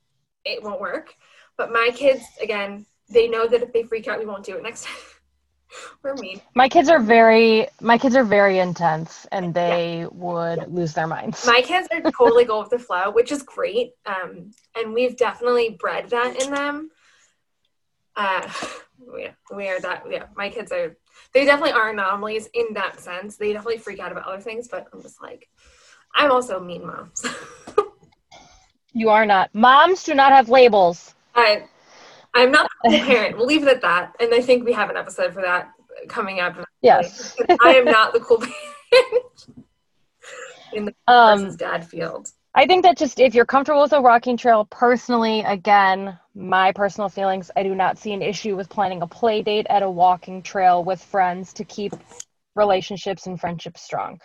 it 0.46 0.64
won't 0.64 0.80
work. 0.80 1.16
But 1.58 1.72
my 1.72 1.90
kids, 1.94 2.24
again, 2.42 2.86
they 3.10 3.28
know 3.28 3.48
that 3.48 3.62
if 3.62 3.74
they 3.74 3.84
freak 3.84 4.08
out, 4.08 4.20
we 4.20 4.26
won't 4.26 4.46
do 4.46 4.56
it 4.56 4.64
next 4.64 4.86
time. 4.86 4.96
We're 6.04 6.16
mean. 6.16 6.40
My 6.54 6.70
kids 6.70 6.90
are 6.90 7.00
very 7.00 7.68
my 7.82 7.98
kids 7.98 8.16
are 8.16 8.24
very 8.24 8.60
intense 8.60 9.26
and 9.32 9.54
they 9.54 10.00
yeah. 10.00 10.08
would 10.12 10.72
lose 10.72 10.94
their 10.94 11.08
minds. 11.08 11.46
My 11.46 11.62
kids 11.62 11.88
are 11.92 12.12
totally 12.12 12.46
go 12.46 12.62
with 12.62 12.70
the 12.70 12.80
flow, 12.80 13.12
which 13.12 13.32
is 13.32 13.42
great. 13.44 13.94
Um, 14.06 14.52
and 14.76 14.94
we've 14.94 15.18
definitely 15.18 15.76
bred 15.80 16.10
that 16.12 16.42
in 16.42 16.52
them. 16.52 16.92
Uh, 18.16 18.48
yeah, 19.18 19.32
we 19.56 19.68
are 19.68 19.80
that. 19.82 20.04
Yeah, 20.10 20.26
my 20.36 20.50
kids 20.50 20.72
are. 20.72 20.98
They 21.34 21.46
definitely 21.46 21.74
are 21.74 21.90
anomalies 21.90 22.48
in 22.54 22.68
that 22.74 23.00
sense. 23.00 23.38
They 23.38 23.54
definitely 23.54 23.78
freak 23.78 24.00
out 24.00 24.12
about 24.12 24.26
other 24.26 24.42
things, 24.42 24.68
but 24.68 24.88
I'm 24.94 25.02
just 25.02 25.22
like, 25.22 25.50
I'm 26.14 26.32
also 26.32 26.60
mean 26.60 26.86
moms. 26.86 27.26
you 28.94 29.10
are 29.10 29.26
not. 29.26 29.54
Moms 29.54 30.04
do 30.04 30.14
not 30.14 30.32
have 30.32 30.50
labels. 30.50 31.14
I, 31.36 31.66
I'm 32.34 32.52
not 32.52 32.70
a 32.86 32.90
parent. 32.90 33.38
We'll 33.38 33.46
leave 33.46 33.64
it 33.64 33.70
at 33.70 33.82
that. 33.82 34.14
And 34.20 34.34
I 34.34 34.42
think 34.42 34.66
we 34.66 34.74
have 34.74 34.90
an 34.90 34.98
episode 34.98 35.34
for 35.34 35.42
that 35.42 35.72
coming 36.08 36.40
up. 36.40 36.58
Yes. 36.82 37.36
I 37.62 37.76
am 37.76 37.86
not 37.86 38.14
the 38.14 38.20
cool 38.20 38.38
parent 38.92 39.66
in 40.74 40.86
the 40.86 40.96
um, 41.08 41.56
dad 41.56 41.88
field. 41.88 42.30
I 42.58 42.66
think 42.66 42.84
that 42.84 42.98
just 42.98 43.20
if 43.20 43.36
you're 43.36 43.46
comfortable 43.46 43.82
with 43.82 43.92
a 43.92 44.00
walking 44.00 44.38
trail, 44.38 44.66
personally, 44.72 45.42
again, 45.42 46.18
my 46.34 46.72
personal 46.72 47.10
feelings, 47.10 47.52
I 47.54 47.64
do 47.64 47.76
not 47.76 47.98
see 47.98 48.14
an 48.14 48.22
issue 48.22 48.56
with 48.56 48.70
planning 48.70 49.02
a 49.02 49.08
play 49.08 49.42
date 49.42 49.68
at 49.70 49.84
a 49.84 49.92
walking 49.92 50.42
trail 50.42 50.82
with 50.82 51.04
friends 51.04 51.52
to 51.52 51.66
keep 51.66 51.94
relationships 52.56 53.28
and 53.28 53.38
friendships 53.38 53.82
strong. 53.82 54.22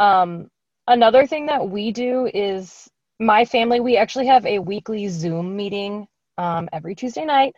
Um, 0.00 0.50
another 0.88 1.24
thing 1.24 1.46
that 1.46 1.70
we 1.70 1.92
do 1.92 2.28
is 2.34 2.90
my 3.20 3.44
family, 3.44 3.78
we 3.78 3.96
actually 3.96 4.26
have 4.26 4.44
a 4.44 4.58
weekly 4.58 5.06
Zoom 5.06 5.56
meeting 5.56 6.08
um, 6.38 6.68
every 6.72 6.96
Tuesday 6.96 7.24
night. 7.24 7.54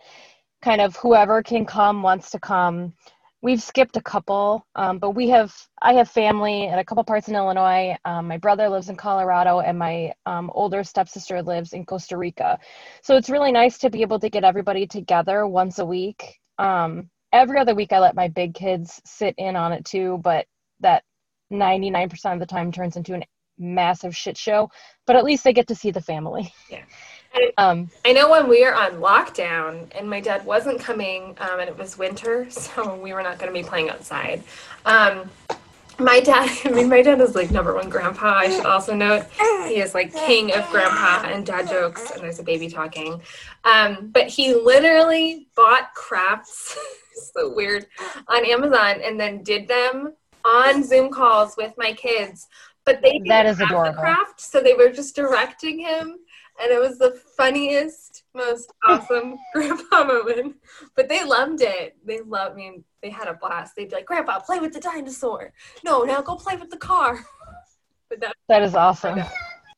Kind 0.61 0.82
of 0.82 0.96
whoever 0.96 1.42
can 1.42 1.64
come 1.64 2.02
wants 2.02 2.30
to 2.32 2.38
come 2.38 2.92
we've 3.44 3.62
skipped 3.62 3.98
a 3.98 4.00
couple 4.00 4.66
um, 4.74 4.98
but 4.98 5.10
we 5.10 5.28
have 5.28 5.54
i 5.82 5.92
have 5.92 6.10
family 6.10 6.64
in 6.64 6.78
a 6.78 6.84
couple 6.84 7.04
parts 7.04 7.28
in 7.28 7.36
illinois. 7.36 7.94
Um, 8.06 8.26
my 8.26 8.38
brother 8.38 8.68
lives 8.70 8.88
in 8.88 8.96
colorado 8.96 9.60
and 9.60 9.78
my 9.78 10.14
um, 10.24 10.50
older 10.54 10.82
stepsister 10.82 11.42
lives 11.42 11.74
in 11.74 11.84
costa 11.84 12.16
rica. 12.16 12.58
So 13.02 13.16
it's 13.16 13.28
really 13.28 13.52
nice 13.52 13.76
to 13.78 13.90
be 13.90 14.00
able 14.00 14.18
to 14.20 14.30
get 14.30 14.44
everybody 14.44 14.86
together 14.86 15.46
once 15.46 15.78
a 15.78 15.84
week. 15.84 16.40
Um, 16.58 17.10
every 17.32 17.58
other 17.58 17.74
week 17.74 17.92
i 17.92 17.98
let 17.98 18.16
my 18.16 18.28
big 18.28 18.54
kids 18.54 19.00
sit 19.04 19.34
in 19.36 19.56
on 19.56 19.72
it 19.72 19.84
too 19.84 20.18
but 20.22 20.46
that 20.80 21.04
99% 21.52 22.32
of 22.32 22.40
the 22.40 22.46
time 22.46 22.72
turns 22.72 22.96
into 22.96 23.14
a 23.14 23.22
massive 23.58 24.16
shit 24.16 24.38
show 24.38 24.70
but 25.06 25.16
at 25.16 25.24
least 25.24 25.44
they 25.44 25.52
get 25.52 25.68
to 25.68 25.74
see 25.74 25.90
the 25.90 26.00
family. 26.00 26.52
Yeah 26.70 26.84
um, 27.58 27.90
I 28.04 28.12
know 28.12 28.30
when 28.30 28.48
we 28.48 28.64
were 28.64 28.74
on 28.74 28.92
lockdown 28.92 29.88
and 29.96 30.08
my 30.08 30.20
dad 30.20 30.44
wasn't 30.44 30.80
coming 30.80 31.36
um, 31.38 31.60
and 31.60 31.68
it 31.68 31.76
was 31.76 31.98
winter, 31.98 32.48
so 32.50 32.96
we 32.96 33.12
were 33.12 33.22
not 33.22 33.38
going 33.38 33.52
to 33.52 33.58
be 33.58 33.66
playing 33.66 33.90
outside. 33.90 34.42
Um, 34.84 35.30
my 35.98 36.20
dad, 36.20 36.50
I 36.64 36.70
mean, 36.70 36.88
my 36.88 37.02
dad 37.02 37.20
is 37.20 37.34
like 37.34 37.50
number 37.50 37.74
one 37.74 37.88
grandpa. 37.88 38.34
I 38.34 38.50
should 38.50 38.66
also 38.66 38.94
note 38.94 39.26
he 39.66 39.80
is 39.80 39.94
like 39.94 40.12
king 40.12 40.52
of 40.52 40.68
grandpa 40.70 41.28
and 41.28 41.44
dad 41.46 41.68
jokes, 41.68 42.10
and 42.10 42.22
there's 42.22 42.38
a 42.38 42.44
baby 42.44 42.68
talking. 42.68 43.20
Um, 43.64 44.10
but 44.12 44.28
he 44.28 44.54
literally 44.54 45.48
bought 45.54 45.94
crafts, 45.94 46.76
so 47.34 47.54
weird, 47.54 47.86
on 48.28 48.44
Amazon 48.44 49.00
and 49.02 49.18
then 49.18 49.42
did 49.42 49.68
them 49.68 50.14
on 50.44 50.84
Zoom 50.84 51.10
calls 51.10 51.56
with 51.56 51.72
my 51.78 51.92
kids. 51.92 52.48
But 52.84 53.00
they 53.00 53.12
didn't 53.12 53.28
that 53.28 53.46
is 53.46 53.58
have 53.58 53.68
adorable. 53.68 53.92
the 53.92 53.98
craft, 53.98 54.40
so 54.40 54.60
they 54.60 54.74
were 54.74 54.90
just 54.90 55.16
directing 55.16 55.78
him 55.78 56.18
and 56.61 56.70
it 56.70 56.80
was 56.80 56.99
the 56.99 57.20
funniest, 57.37 58.25
most 58.34 58.73
awesome 58.87 59.37
grandpa 59.54 60.04
moment. 60.04 60.56
But 60.96 61.08
they 61.08 61.25
loved 61.25 61.62
it. 61.62 61.96
They 62.04 62.20
loved 62.20 62.56
me. 62.56 62.82
They 63.02 63.11
had 63.11 63.28
a 63.28 63.34
blast. 63.34 63.74
They'd 63.76 63.90
be 63.90 63.96
like, 63.96 64.07
"Grandpa, 64.07 64.40
play 64.40 64.61
with 64.61 64.72
the 64.72 64.81
dinosaur." 64.81 65.52
No, 65.85 66.02
now 66.02 66.20
go 66.22 66.37
play 66.37 66.57
with 66.57 66.70
the 66.70 66.78
car. 66.78 67.24
But 68.11 68.20
that, 68.20 68.37
that 68.48 68.62
is 68.62 68.74
awesome. 68.74 69.22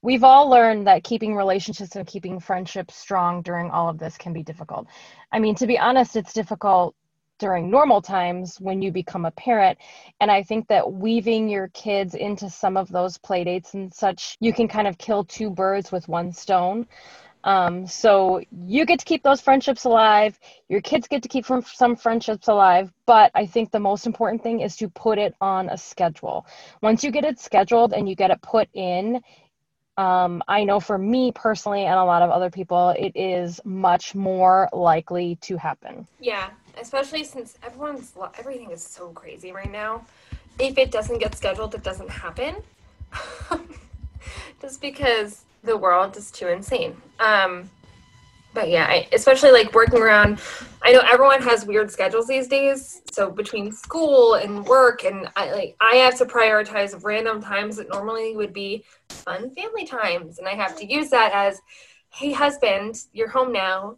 We've 0.02 0.24
all 0.24 0.50
learned 0.50 0.88
that 0.88 1.04
keeping 1.04 1.36
relationships 1.36 1.94
and 1.94 2.06
keeping 2.06 2.40
friendships 2.40 2.96
strong 2.96 3.40
during 3.40 3.70
all 3.70 3.88
of 3.88 3.98
this 3.98 4.18
can 4.18 4.32
be 4.32 4.42
difficult. 4.42 4.88
I 5.32 5.38
mean, 5.38 5.54
to 5.54 5.66
be 5.66 5.78
honest, 5.78 6.16
it's 6.16 6.32
difficult 6.32 6.96
during 7.38 7.70
normal 7.70 8.00
times 8.02 8.60
when 8.60 8.82
you 8.82 8.90
become 8.90 9.24
a 9.24 9.30
parent. 9.32 9.78
And 10.20 10.30
I 10.30 10.42
think 10.42 10.68
that 10.68 10.92
weaving 10.92 11.48
your 11.48 11.68
kids 11.68 12.14
into 12.14 12.48
some 12.50 12.76
of 12.76 12.88
those 12.88 13.18
play 13.18 13.44
dates 13.44 13.74
and 13.74 13.92
such, 13.92 14.36
you 14.40 14.52
can 14.52 14.68
kind 14.68 14.86
of 14.86 14.98
kill 14.98 15.24
two 15.24 15.50
birds 15.50 15.92
with 15.92 16.08
one 16.08 16.32
stone. 16.32 16.86
Um, 17.44 17.86
so 17.86 18.42
you 18.50 18.84
get 18.84 18.98
to 18.98 19.04
keep 19.04 19.22
those 19.22 19.40
friendships 19.40 19.84
alive. 19.84 20.38
Your 20.68 20.80
kids 20.80 21.06
get 21.06 21.22
to 21.22 21.28
keep 21.28 21.46
from 21.46 21.62
some 21.62 21.94
friendships 21.94 22.48
alive. 22.48 22.92
But 23.06 23.30
I 23.36 23.46
think 23.46 23.70
the 23.70 23.78
most 23.78 24.04
important 24.04 24.42
thing 24.42 24.60
is 24.60 24.76
to 24.78 24.88
put 24.88 25.18
it 25.18 25.34
on 25.40 25.68
a 25.68 25.78
schedule. 25.78 26.44
Once 26.82 27.04
you 27.04 27.12
get 27.12 27.24
it 27.24 27.38
scheduled 27.38 27.92
and 27.92 28.08
you 28.08 28.16
get 28.16 28.32
it 28.32 28.42
put 28.42 28.68
in, 28.74 29.22
um, 29.96 30.42
I 30.48 30.64
know 30.64 30.80
for 30.80 30.98
me 30.98 31.32
personally 31.32 31.84
and 31.84 31.98
a 31.98 32.04
lot 32.04 32.22
of 32.22 32.30
other 32.30 32.50
people, 32.50 32.90
it 32.90 33.12
is 33.14 33.60
much 33.64 34.14
more 34.14 34.68
likely 34.72 35.36
to 35.42 35.56
happen. 35.56 36.06
Yeah, 36.18 36.50
especially 36.80 37.24
since 37.24 37.58
everyone's 37.62 38.12
everything 38.38 38.70
is 38.70 38.82
so 38.82 39.08
crazy 39.10 39.52
right 39.52 39.70
now. 39.70 40.04
If 40.58 40.78
it 40.78 40.90
doesn't 40.90 41.18
get 41.18 41.34
scheduled, 41.34 41.74
it 41.74 41.82
doesn't 41.82 42.10
happen. 42.10 42.56
Just 44.60 44.80
because 44.80 45.44
the 45.62 45.76
world 45.76 46.16
is 46.16 46.30
too 46.30 46.48
insane. 46.48 46.96
Um, 47.20 47.70
but 48.54 48.70
yeah, 48.70 48.86
I, 48.88 49.06
especially 49.12 49.52
like 49.52 49.74
working 49.74 50.00
around. 50.00 50.40
I 50.82 50.92
know 50.92 51.00
everyone 51.00 51.42
has 51.42 51.66
weird 51.66 51.90
schedules 51.90 52.26
these 52.26 52.48
days. 52.48 53.02
So 53.12 53.30
between 53.30 53.70
school 53.70 54.34
and 54.34 54.64
work, 54.64 55.04
and 55.04 55.28
I 55.36 55.52
like 55.52 55.76
I 55.80 55.96
have 55.96 56.16
to 56.18 56.24
prioritize 56.24 57.04
random 57.04 57.42
times 57.42 57.76
that 57.76 57.90
normally 57.90 58.34
would 58.34 58.54
be 58.54 58.84
fun 59.10 59.50
family 59.50 59.84
times, 59.84 60.38
and 60.38 60.48
I 60.48 60.54
have 60.54 60.74
to 60.78 60.86
use 60.86 61.10
that 61.10 61.32
as, 61.34 61.60
"Hey, 62.08 62.32
husband, 62.32 62.96
you're 63.12 63.28
home 63.28 63.52
now 63.52 63.96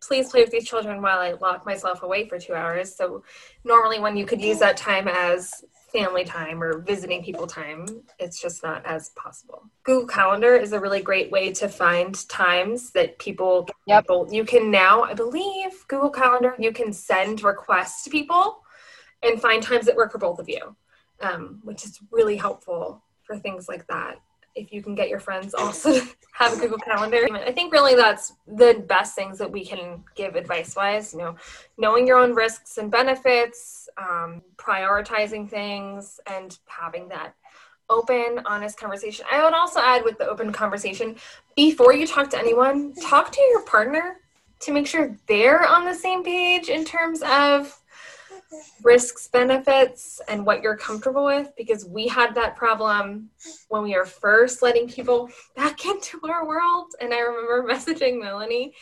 please 0.00 0.30
play 0.30 0.42
with 0.42 0.50
these 0.50 0.68
children 0.68 1.02
while 1.02 1.18
I 1.18 1.32
lock 1.32 1.66
myself 1.66 2.02
away 2.02 2.28
for 2.28 2.38
two 2.38 2.54
hours. 2.54 2.94
So 2.94 3.22
normally 3.64 3.98
when 3.98 4.16
you 4.16 4.26
could 4.26 4.40
use 4.40 4.58
that 4.60 4.76
time 4.76 5.08
as 5.08 5.64
family 5.92 6.24
time 6.24 6.62
or 6.62 6.80
visiting 6.80 7.22
people 7.22 7.46
time, 7.46 7.86
it's 8.18 8.40
just 8.40 8.62
not 8.62 8.84
as 8.84 9.10
possible. 9.10 9.62
Google 9.84 10.06
Calendar 10.06 10.54
is 10.54 10.72
a 10.72 10.80
really 10.80 11.00
great 11.00 11.30
way 11.30 11.52
to 11.52 11.68
find 11.68 12.28
times 12.28 12.90
that 12.90 13.18
people, 13.18 13.68
yep. 13.86 14.04
people 14.04 14.28
you 14.30 14.44
can 14.44 14.70
now, 14.70 15.02
I 15.02 15.14
believe, 15.14 15.86
Google 15.88 16.10
Calendar, 16.10 16.54
you 16.58 16.72
can 16.72 16.92
send 16.92 17.42
requests 17.42 18.04
to 18.04 18.10
people 18.10 18.62
and 19.22 19.40
find 19.40 19.62
times 19.62 19.86
that 19.86 19.96
work 19.96 20.12
for 20.12 20.18
both 20.18 20.38
of 20.38 20.48
you, 20.48 20.76
um, 21.20 21.60
which 21.64 21.84
is 21.84 21.98
really 22.10 22.36
helpful 22.36 23.02
for 23.24 23.38
things 23.38 23.68
like 23.68 23.86
that 23.88 24.16
if 24.58 24.72
you 24.72 24.82
can 24.82 24.94
get 24.94 25.08
your 25.08 25.20
friends 25.20 25.54
also 25.54 26.00
have 26.32 26.52
a 26.52 26.60
Google 26.60 26.78
Calendar. 26.78 27.26
I 27.32 27.52
think 27.52 27.72
really 27.72 27.94
that's 27.94 28.34
the 28.46 28.84
best 28.88 29.14
things 29.14 29.38
that 29.38 29.50
we 29.50 29.64
can 29.64 30.04
give 30.14 30.36
advice 30.36 30.76
wise. 30.76 31.12
You 31.12 31.20
know, 31.20 31.36
knowing 31.76 32.06
your 32.06 32.18
own 32.18 32.34
risks 32.34 32.78
and 32.78 32.90
benefits, 32.90 33.88
um, 33.96 34.42
prioritizing 34.56 35.48
things, 35.48 36.20
and 36.26 36.58
having 36.66 37.08
that 37.08 37.34
open, 37.90 38.40
honest 38.44 38.78
conversation. 38.78 39.24
I 39.30 39.42
would 39.42 39.54
also 39.54 39.80
add 39.80 40.04
with 40.04 40.18
the 40.18 40.28
open 40.28 40.52
conversation 40.52 41.16
before 41.56 41.94
you 41.94 42.06
talk 42.06 42.28
to 42.30 42.38
anyone, 42.38 42.94
talk 42.94 43.32
to 43.32 43.40
your 43.50 43.62
partner 43.62 44.20
to 44.60 44.72
make 44.72 44.86
sure 44.86 45.16
they're 45.26 45.66
on 45.66 45.84
the 45.84 45.94
same 45.94 46.22
page 46.22 46.68
in 46.68 46.84
terms 46.84 47.22
of 47.22 47.80
risks, 48.82 49.28
benefits, 49.28 50.20
and 50.28 50.44
what 50.44 50.62
you're 50.62 50.76
comfortable 50.76 51.24
with 51.24 51.52
because 51.56 51.84
we 51.84 52.06
had 52.08 52.34
that 52.34 52.56
problem 52.56 53.30
when 53.68 53.82
we 53.82 53.96
were 53.96 54.06
first 54.06 54.62
letting 54.62 54.88
people 54.88 55.28
back 55.56 55.84
into 55.84 56.20
our 56.24 56.46
world. 56.46 56.92
And 57.00 57.12
I 57.12 57.20
remember 57.20 57.66
messaging 57.72 58.20
Melanie, 58.20 58.74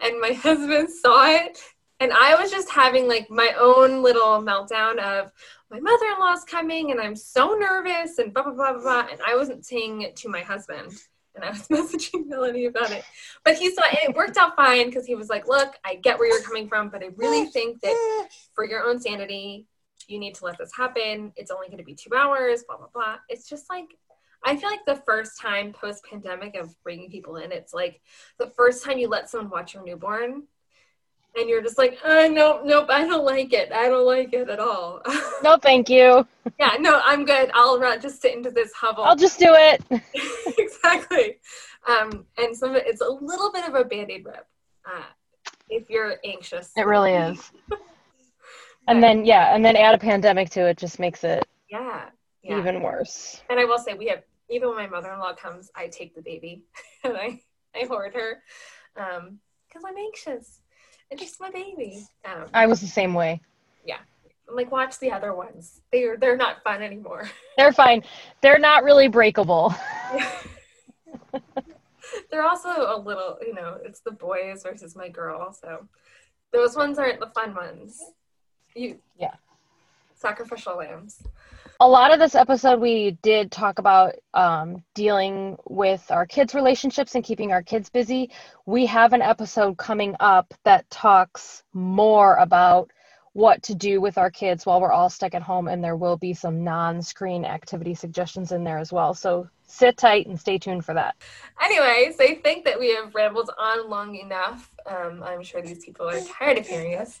and 0.00 0.20
my 0.20 0.32
husband 0.42 0.88
saw 0.90 1.26
it. 1.28 1.60
And 2.00 2.12
I 2.12 2.40
was 2.40 2.52
just 2.52 2.70
having 2.70 3.08
like 3.08 3.28
my 3.28 3.52
own 3.58 4.02
little 4.02 4.40
meltdown 4.40 4.98
of 4.98 5.32
my 5.68 5.80
mother 5.80 6.06
in 6.06 6.20
law's 6.20 6.44
coming, 6.44 6.92
and 6.92 7.00
I'm 7.00 7.16
so 7.16 7.56
nervous, 7.58 8.18
and 8.18 8.32
blah, 8.32 8.44
blah, 8.44 8.52
blah, 8.52 8.72
blah, 8.74 8.82
blah. 8.82 9.06
And 9.10 9.20
I 9.26 9.34
wasn't 9.36 9.66
saying 9.66 10.02
it 10.02 10.16
to 10.16 10.28
my 10.28 10.40
husband 10.40 10.92
and 11.38 11.44
I 11.44 11.50
was 11.50 11.68
messaging 11.68 12.26
Melanie 12.26 12.66
about 12.66 12.90
it. 12.90 13.04
But 13.44 13.56
he 13.56 13.70
saw 13.70 13.82
it 13.86 14.14
worked 14.14 14.36
out 14.36 14.56
fine 14.56 14.86
because 14.86 15.06
he 15.06 15.14
was 15.14 15.28
like, 15.28 15.48
"Look, 15.48 15.76
I 15.84 15.96
get 15.96 16.18
where 16.18 16.28
you're 16.28 16.42
coming 16.42 16.68
from, 16.68 16.88
but 16.90 17.02
I 17.02 17.10
really 17.16 17.46
think 17.46 17.80
that 17.82 18.28
for 18.54 18.64
your 18.64 18.82
own 18.82 19.00
sanity, 19.00 19.66
you 20.06 20.18
need 20.18 20.34
to 20.36 20.44
let 20.44 20.58
this 20.58 20.74
happen. 20.76 21.32
It's 21.36 21.50
only 21.50 21.68
going 21.68 21.78
to 21.78 21.84
be 21.84 21.94
two 21.94 22.14
hours. 22.16 22.64
Blah 22.66 22.78
blah 22.78 22.88
blah." 22.92 23.16
It's 23.28 23.48
just 23.48 23.70
like 23.70 23.86
I 24.44 24.56
feel 24.56 24.70
like 24.70 24.84
the 24.86 25.02
first 25.06 25.40
time 25.40 25.72
post 25.72 26.04
pandemic 26.08 26.56
of 26.56 26.74
bringing 26.82 27.10
people 27.10 27.36
in, 27.36 27.52
it's 27.52 27.74
like 27.74 28.00
the 28.38 28.50
first 28.56 28.84
time 28.84 28.98
you 28.98 29.08
let 29.08 29.28
someone 29.28 29.50
watch 29.50 29.74
your 29.74 29.84
newborn 29.84 30.44
and 31.38 31.48
you're 31.48 31.62
just 31.62 31.78
like, 31.78 31.98
uh, 32.04 32.28
nope, 32.28 32.62
nope, 32.64 32.86
I 32.90 33.06
don't 33.06 33.24
like 33.24 33.52
it. 33.52 33.72
I 33.72 33.88
don't 33.88 34.06
like 34.06 34.32
it 34.32 34.48
at 34.48 34.58
all. 34.58 35.00
no, 35.42 35.56
thank 35.56 35.88
you. 35.88 36.26
yeah, 36.58 36.76
no, 36.80 37.00
I'm 37.04 37.24
good. 37.24 37.50
I'll 37.54 37.78
run, 37.78 38.00
just 38.00 38.20
sit 38.20 38.34
into 38.34 38.50
this 38.50 38.72
hovel. 38.72 39.04
I'll 39.04 39.16
just 39.16 39.38
do 39.38 39.48
it. 39.50 39.82
exactly. 40.58 41.38
Um, 41.86 42.26
and 42.36 42.56
some 42.56 42.70
of 42.70 42.76
it, 42.76 42.84
it's 42.86 43.00
a 43.00 43.08
little 43.08 43.52
bit 43.52 43.68
of 43.68 43.74
a 43.74 43.84
band-aid 43.84 44.24
rip 44.24 44.46
uh, 44.86 45.04
if 45.68 45.88
you're 45.88 46.16
anxious. 46.24 46.72
It 46.76 46.86
really 46.86 47.12
is. 47.12 47.52
and 48.88 49.02
then 49.02 49.24
yeah, 49.24 49.54
and 49.54 49.64
then 49.64 49.76
add 49.76 49.94
a 49.94 49.98
pandemic 49.98 50.50
to 50.50 50.66
it 50.66 50.76
just 50.76 50.98
makes 50.98 51.24
it 51.24 51.46
yeah, 51.70 52.06
yeah. 52.42 52.58
even 52.58 52.82
worse. 52.82 53.42
And 53.48 53.60
I 53.60 53.64
will 53.64 53.78
say, 53.78 53.94
we 53.94 54.08
have 54.08 54.22
even 54.50 54.68
when 54.68 54.78
my 54.78 54.86
mother-in-law 54.86 55.34
comes, 55.34 55.70
I 55.76 55.88
take 55.88 56.14
the 56.14 56.22
baby 56.22 56.64
and 57.04 57.16
I 57.16 57.40
I 57.74 57.86
hoard 57.86 58.14
her 58.14 58.42
because 58.94 59.84
I'm 59.86 59.96
anxious. 59.96 60.60
It's 61.10 61.22
just 61.22 61.40
my 61.40 61.50
baby. 61.50 62.04
Um, 62.24 62.44
I 62.52 62.66
was 62.66 62.80
the 62.80 62.86
same 62.86 63.14
way. 63.14 63.40
yeah, 63.84 63.98
I'm 64.48 64.56
like 64.56 64.70
watch 64.70 64.98
the 64.98 65.10
other 65.10 65.34
ones. 65.34 65.80
They're 65.92 66.16
they're 66.16 66.36
not 66.36 66.62
fun 66.62 66.82
anymore. 66.82 67.30
They're 67.56 67.72
fine. 67.72 68.04
They're 68.40 68.60
not 68.60 68.84
really 68.84 69.08
breakable. 69.08 69.74
they're 72.30 72.44
also 72.46 72.68
a 72.68 72.96
little, 72.96 73.36
you 73.44 73.52
know, 73.52 73.78
it's 73.84 73.98
the 74.00 74.12
boys 74.12 74.62
versus 74.62 74.94
my 74.94 75.08
girl, 75.08 75.52
so 75.52 75.88
those 76.52 76.76
ones 76.76 76.98
aren't 77.00 77.18
the 77.18 77.30
fun 77.34 77.56
ones. 77.56 78.00
You 78.76 79.00
Yeah. 79.16 79.34
sacrificial 80.14 80.76
lambs. 80.76 81.20
A 81.80 81.88
lot 81.88 82.12
of 82.12 82.18
this 82.18 82.34
episode 82.34 82.80
we 82.80 83.12
did 83.22 83.52
talk 83.52 83.78
about 83.78 84.14
um, 84.34 84.82
dealing 84.94 85.56
with 85.68 86.10
our 86.10 86.26
kids 86.26 86.52
relationships 86.52 87.14
and 87.14 87.22
keeping 87.22 87.52
our 87.52 87.62
kids 87.62 87.88
busy 87.88 88.30
we 88.66 88.84
have 88.84 89.12
an 89.12 89.22
episode 89.22 89.78
coming 89.78 90.16
up 90.18 90.52
that 90.64 90.88
talks 90.90 91.62
more 91.72 92.34
about 92.36 92.90
what 93.32 93.62
to 93.62 93.76
do 93.76 94.00
with 94.00 94.18
our 94.18 94.30
kids 94.30 94.66
while 94.66 94.80
we're 94.80 94.90
all 94.90 95.08
stuck 95.08 95.34
at 95.34 95.42
home 95.42 95.68
and 95.68 95.84
there 95.84 95.94
will 95.94 96.16
be 96.16 96.34
some 96.34 96.64
non-screen 96.64 97.44
activity 97.44 97.94
suggestions 97.94 98.50
in 98.50 98.64
there 98.64 98.78
as 98.78 98.92
well 98.92 99.14
so 99.14 99.48
sit 99.68 99.96
tight 99.96 100.26
and 100.26 100.40
stay 100.40 100.58
tuned 100.58 100.84
for 100.84 100.94
that 100.94 101.14
Anyways, 101.62 102.18
I 102.18 102.34
think 102.36 102.64
that 102.64 102.80
we 102.80 102.94
have 102.94 103.14
rambled 103.14 103.50
on 103.58 103.90
long 103.90 104.14
enough. 104.14 104.70
Um, 104.86 105.22
I'm 105.22 105.42
sure 105.42 105.60
these 105.60 105.84
people 105.84 106.08
are 106.08 106.20
tired 106.20 106.56
of 106.56 106.66
hearing 106.66 106.94
us. 106.94 107.20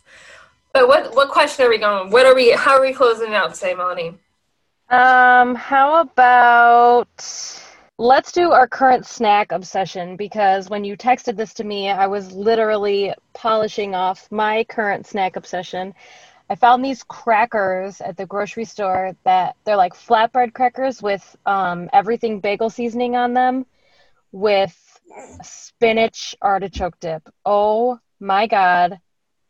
But 0.72 0.86
what 0.88 1.14
what 1.14 1.28
question 1.28 1.66
are 1.66 1.68
we 1.68 1.78
going? 1.78 2.10
What 2.10 2.24
are 2.24 2.34
we? 2.34 2.52
How 2.52 2.78
are 2.78 2.80
we 2.80 2.92
closing 2.92 3.28
it 3.28 3.34
out 3.34 3.54
today, 3.54 3.74
Melanie? 3.74 4.14
Um, 4.90 5.54
how 5.54 6.00
about 6.00 7.08
let's 7.98 8.32
do 8.32 8.52
our 8.52 8.66
current 8.66 9.04
snack 9.04 9.52
obsession 9.52 10.16
because 10.16 10.70
when 10.70 10.82
you 10.82 10.96
texted 10.96 11.36
this 11.36 11.52
to 11.54 11.64
me, 11.64 11.90
I 11.90 12.06
was 12.06 12.32
literally 12.32 13.12
polishing 13.34 13.94
off 13.94 14.30
my 14.30 14.64
current 14.64 15.06
snack 15.06 15.36
obsession. 15.36 15.92
I 16.48 16.54
found 16.54 16.82
these 16.82 17.02
crackers 17.02 18.00
at 18.00 18.16
the 18.16 18.24
grocery 18.24 18.64
store 18.64 19.14
that 19.24 19.56
they're 19.64 19.76
like 19.76 19.92
flatbread 19.92 20.54
crackers 20.54 21.02
with 21.02 21.36
um, 21.44 21.90
everything 21.92 22.40
bagel 22.40 22.70
seasoning 22.70 23.14
on 23.14 23.34
them 23.34 23.66
with 24.32 24.74
spinach 25.42 26.34
artichoke 26.40 26.98
dip. 27.00 27.28
Oh 27.44 27.98
my 28.20 28.46
god. 28.46 29.00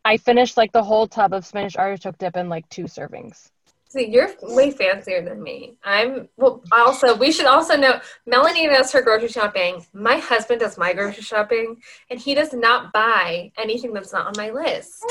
I 0.03 0.17
finished 0.17 0.57
like 0.57 0.73
the 0.73 0.83
whole 0.83 1.07
tub 1.07 1.33
of 1.33 1.45
spinach 1.45 1.77
artichoke 1.77 2.17
dip 2.17 2.35
in 2.35 2.49
like 2.49 2.67
two 2.67 2.83
servings. 2.83 3.49
See, 3.89 4.07
you're 4.07 4.29
way 4.43 4.69
fancier 4.69 5.23
than 5.23 5.41
me. 5.41 5.75
I'm 5.83 6.29
well. 6.37 6.61
Also, 6.71 7.17
we 7.17 7.31
should 7.31 7.47
also 7.47 7.75
know 7.75 7.99
Melanie 8.27 8.67
does 8.67 8.91
her 8.91 9.01
grocery 9.01 9.29
shopping. 9.29 9.83
My 9.93 10.17
husband 10.17 10.59
does 10.59 10.77
my 10.77 10.93
grocery 10.93 11.23
shopping, 11.23 11.77
and 12.11 12.19
he 12.19 12.35
does 12.35 12.53
not 12.53 12.93
buy 12.93 13.51
anything 13.57 13.91
that's 13.91 14.13
not 14.13 14.27
on 14.27 14.33
my 14.37 14.51
list, 14.51 15.03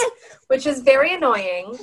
which 0.46 0.64
is 0.64 0.82
very 0.82 1.12
annoying, 1.12 1.76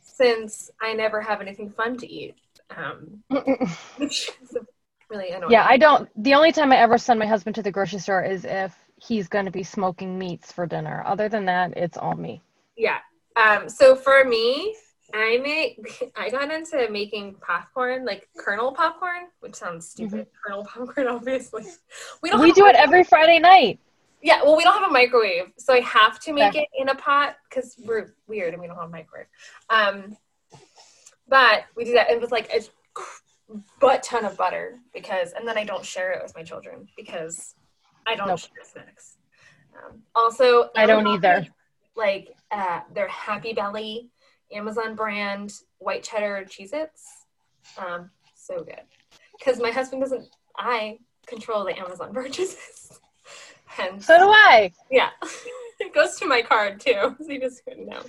since 0.00 0.70
I 0.80 0.94
never 0.94 1.20
have 1.20 1.42
anything 1.42 1.68
fun 1.70 1.98
to 1.98 2.10
eat. 2.10 2.34
Um, 2.74 3.22
which 3.98 4.30
is 4.42 4.56
really 5.10 5.32
annoying. 5.32 5.52
Yeah, 5.52 5.66
I 5.68 5.76
don't. 5.76 6.08
The 6.16 6.32
only 6.32 6.50
time 6.50 6.72
I 6.72 6.78
ever 6.78 6.96
send 6.96 7.18
my 7.18 7.26
husband 7.26 7.56
to 7.56 7.62
the 7.62 7.70
grocery 7.70 7.98
store 7.98 8.24
is 8.24 8.46
if 8.46 8.74
he's 8.96 9.28
going 9.28 9.44
to 9.44 9.50
be 9.50 9.62
smoking 9.62 10.18
meats 10.18 10.50
for 10.50 10.66
dinner. 10.66 11.02
Other 11.04 11.28
than 11.28 11.44
that, 11.44 11.76
it's 11.76 11.98
all 11.98 12.14
me. 12.14 12.40
Yeah. 12.74 13.00
Um, 13.36 13.68
so 13.68 13.94
for 13.94 14.24
me, 14.24 14.74
I 15.14 15.38
make 15.42 16.12
I 16.16 16.30
got 16.30 16.50
into 16.50 16.88
making 16.90 17.34
popcorn, 17.34 18.04
like 18.04 18.28
kernel 18.36 18.72
popcorn, 18.72 19.24
which 19.40 19.54
sounds 19.54 19.88
stupid. 19.88 20.26
Kernel 20.44 20.64
popcorn, 20.64 21.06
obviously. 21.08 21.64
We 22.22 22.30
don't. 22.30 22.40
We 22.40 22.52
do 22.52 22.66
it 22.66 22.76
every 22.76 23.04
Friday 23.04 23.38
night. 23.38 23.78
Yeah, 24.22 24.42
well, 24.42 24.56
we 24.56 24.64
don't 24.64 24.74
have 24.74 24.88
a 24.90 24.92
microwave, 24.92 25.52
so 25.58 25.72
I 25.72 25.80
have 25.80 26.18
to 26.20 26.32
make 26.32 26.48
Okay. 26.50 26.60
it 26.62 26.68
in 26.80 26.88
a 26.88 26.94
pot 26.94 27.36
because 27.48 27.76
we're 27.84 28.14
weird 28.26 28.54
and 28.54 28.60
we 28.60 28.66
don't 28.66 28.76
have 28.76 28.86
a 28.88 28.90
microwave. 28.90 29.26
Um, 29.70 30.16
but 31.28 31.64
we 31.76 31.84
do 31.84 31.92
that, 31.92 32.10
and 32.10 32.20
with 32.20 32.32
like 32.32 32.50
a 32.52 32.60
butt 33.80 34.02
ton 34.02 34.24
of 34.24 34.36
butter 34.36 34.80
because, 34.92 35.32
and 35.32 35.46
then 35.46 35.56
I 35.56 35.64
don't 35.64 35.84
share 35.84 36.12
it 36.12 36.22
with 36.22 36.34
my 36.34 36.42
children 36.42 36.88
because 36.96 37.54
I 38.06 38.16
don't 38.16 38.28
Nope. 38.28 38.40
share 38.40 38.48
snacks. 38.64 39.18
Um, 39.76 40.02
also, 40.14 40.70
I 40.74 40.86
don't 40.86 41.06
either. 41.06 41.46
Like 41.94 42.34
uh, 42.50 42.80
their 42.94 43.08
Happy 43.08 43.52
Belly, 43.52 44.10
Amazon 44.52 44.94
brand 44.94 45.52
white 45.78 46.02
cheddar 46.02 46.44
Cheez-Its. 46.48 47.04
Um, 47.78 48.10
so 48.34 48.62
good 48.62 48.82
because 49.38 49.60
my 49.60 49.70
husband 49.70 50.02
doesn't. 50.02 50.28
I 50.56 50.98
control 51.26 51.64
the 51.64 51.78
Amazon 51.78 52.12
purchases. 52.14 53.00
Hence, 53.66 54.06
So 54.06 54.18
do 54.18 54.28
I. 54.28 54.72
yeah, 54.90 55.10
it 55.80 55.92
goes 55.94 56.16
to 56.16 56.26
my 56.26 56.42
card 56.42 56.80
too. 56.80 57.16
So 57.24 57.30
you 57.30 57.40
just 57.40 57.64
couldn't 57.64 57.88
know. 57.88 58.02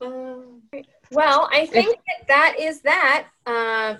Um, 0.00 0.62
well, 1.10 1.48
I 1.52 1.66
think 1.66 1.96
that, 1.96 2.28
that 2.28 2.56
is 2.60 2.82
that. 2.82 3.28
Uh, 3.46 3.96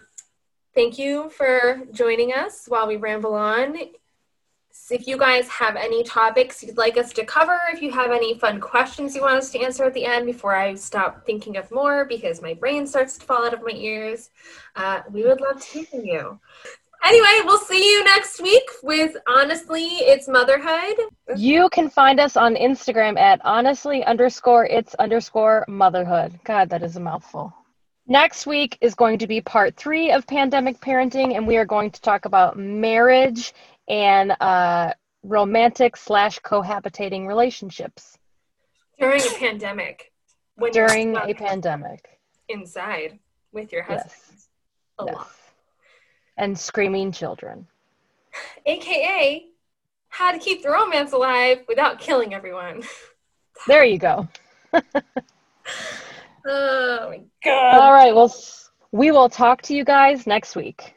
thank 0.75 0.99
you 0.99 1.31
for 1.31 1.81
joining 1.93 2.33
us 2.33 2.65
while 2.69 2.87
we 2.87 2.97
ramble 2.97 3.35
on. 3.35 3.77
If 4.91 5.07
you 5.07 5.17
guys 5.17 5.49
have 5.49 5.77
any 5.77 6.03
topics 6.03 6.63
you'd 6.63 6.77
like 6.77 6.99
us 6.99 7.13
to 7.15 7.25
cover, 7.25 7.59
if 7.73 7.81
you 7.81 7.91
have 7.93 8.11
any 8.11 8.39
fun 8.39 8.61
questions 8.61 9.15
you 9.15 9.23
want 9.23 9.39
us 9.39 9.51
to 9.51 9.61
answer 9.61 9.85
at 9.85 9.95
the 9.95 10.05
end 10.05 10.27
before 10.27 10.55
I 10.55 10.75
stop 10.75 11.25
thinking 11.25 11.57
of 11.57 11.71
more 11.71 12.05
because 12.05 12.43
my 12.43 12.55
brain 12.55 12.87
starts 12.87 13.17
to 13.19 13.25
fall 13.25 13.47
out 13.47 13.55
of 13.55 13.63
my 13.63 13.73
ears, 13.73 14.31
uh, 14.77 15.01
we 15.11 15.23
would 15.23 15.41
love 15.41 15.61
to 15.61 15.67
hear 15.67 15.85
from 15.85 16.05
you. 16.05 16.39
Anyway, 17.03 17.45
we'll 17.45 17.59
see 17.59 17.93
you 17.93 18.05
next 18.05 18.43
week 18.43 18.65
with 18.83 19.17
Honestly, 19.27 19.85
It's 19.85 20.27
Motherhood. 20.27 20.97
You 21.37 21.69
can 21.71 21.89
find 21.89 22.19
us 22.19 22.37
on 22.37 22.55
Instagram 22.55 23.19
at 23.19 23.41
honestly 23.45 24.05
underscore 24.05 24.67
it's 24.67 24.95
underscore 24.97 25.65
motherhood. 25.69 26.39
God, 26.45 26.69
that 26.71 26.83
is 26.83 26.97
a 26.97 27.01
mouthful. 27.01 27.55
Next 28.07 28.47
week 28.47 28.77
is 28.83 28.95
going 28.95 29.19
to 29.19 29.27
be 29.27 29.41
part 29.41 29.77
three 29.77 30.13
of 30.13 30.27
pandemic 30.27 30.79
parenting, 30.81 31.37
and 31.37 31.47
we 31.47 31.57
are 31.57 31.65
going 31.65 31.91
to 31.91 32.01
talk 32.03 32.27
about 32.27 32.59
marriage 32.59 33.55
and 33.89 34.33
uh, 34.41 34.93
romantic 35.23 35.97
slash 35.97 36.39
cohabitating 36.41 37.27
relationships 37.27 38.17
during 38.99 39.21
a 39.21 39.39
pandemic 39.39 40.13
when 40.57 40.73
during 40.73 41.17
a 41.17 41.35
pandemic. 41.35 42.19
inside 42.49 43.19
with 43.53 43.73
your 43.73 43.83
husband 43.83 44.13
Yes. 44.31 44.49
a 44.99 45.05
yes. 45.07 45.15
lot 45.15 45.31
And 46.37 46.59
screaming 46.59 47.13
children. 47.13 47.67
aka 48.67 49.47
how 50.09 50.31
to 50.33 50.39
keep 50.39 50.63
the 50.63 50.71
romance 50.71 51.13
alive 51.13 51.63
without 51.69 51.99
killing 52.01 52.35
everyone 52.35 52.83
There 53.69 53.85
you 53.85 53.99
go. 53.99 54.29
oh 56.47 57.09
my 57.11 57.21
god 57.45 57.75
All 57.81 57.93
right. 57.93 58.15
Well, 58.15 58.35
we 58.93 59.11
will 59.13 59.29
talk 59.29 59.63
to 59.63 59.75
you 59.75 59.85
guys 59.85 60.27
next 60.27 60.57
week. 60.57 60.94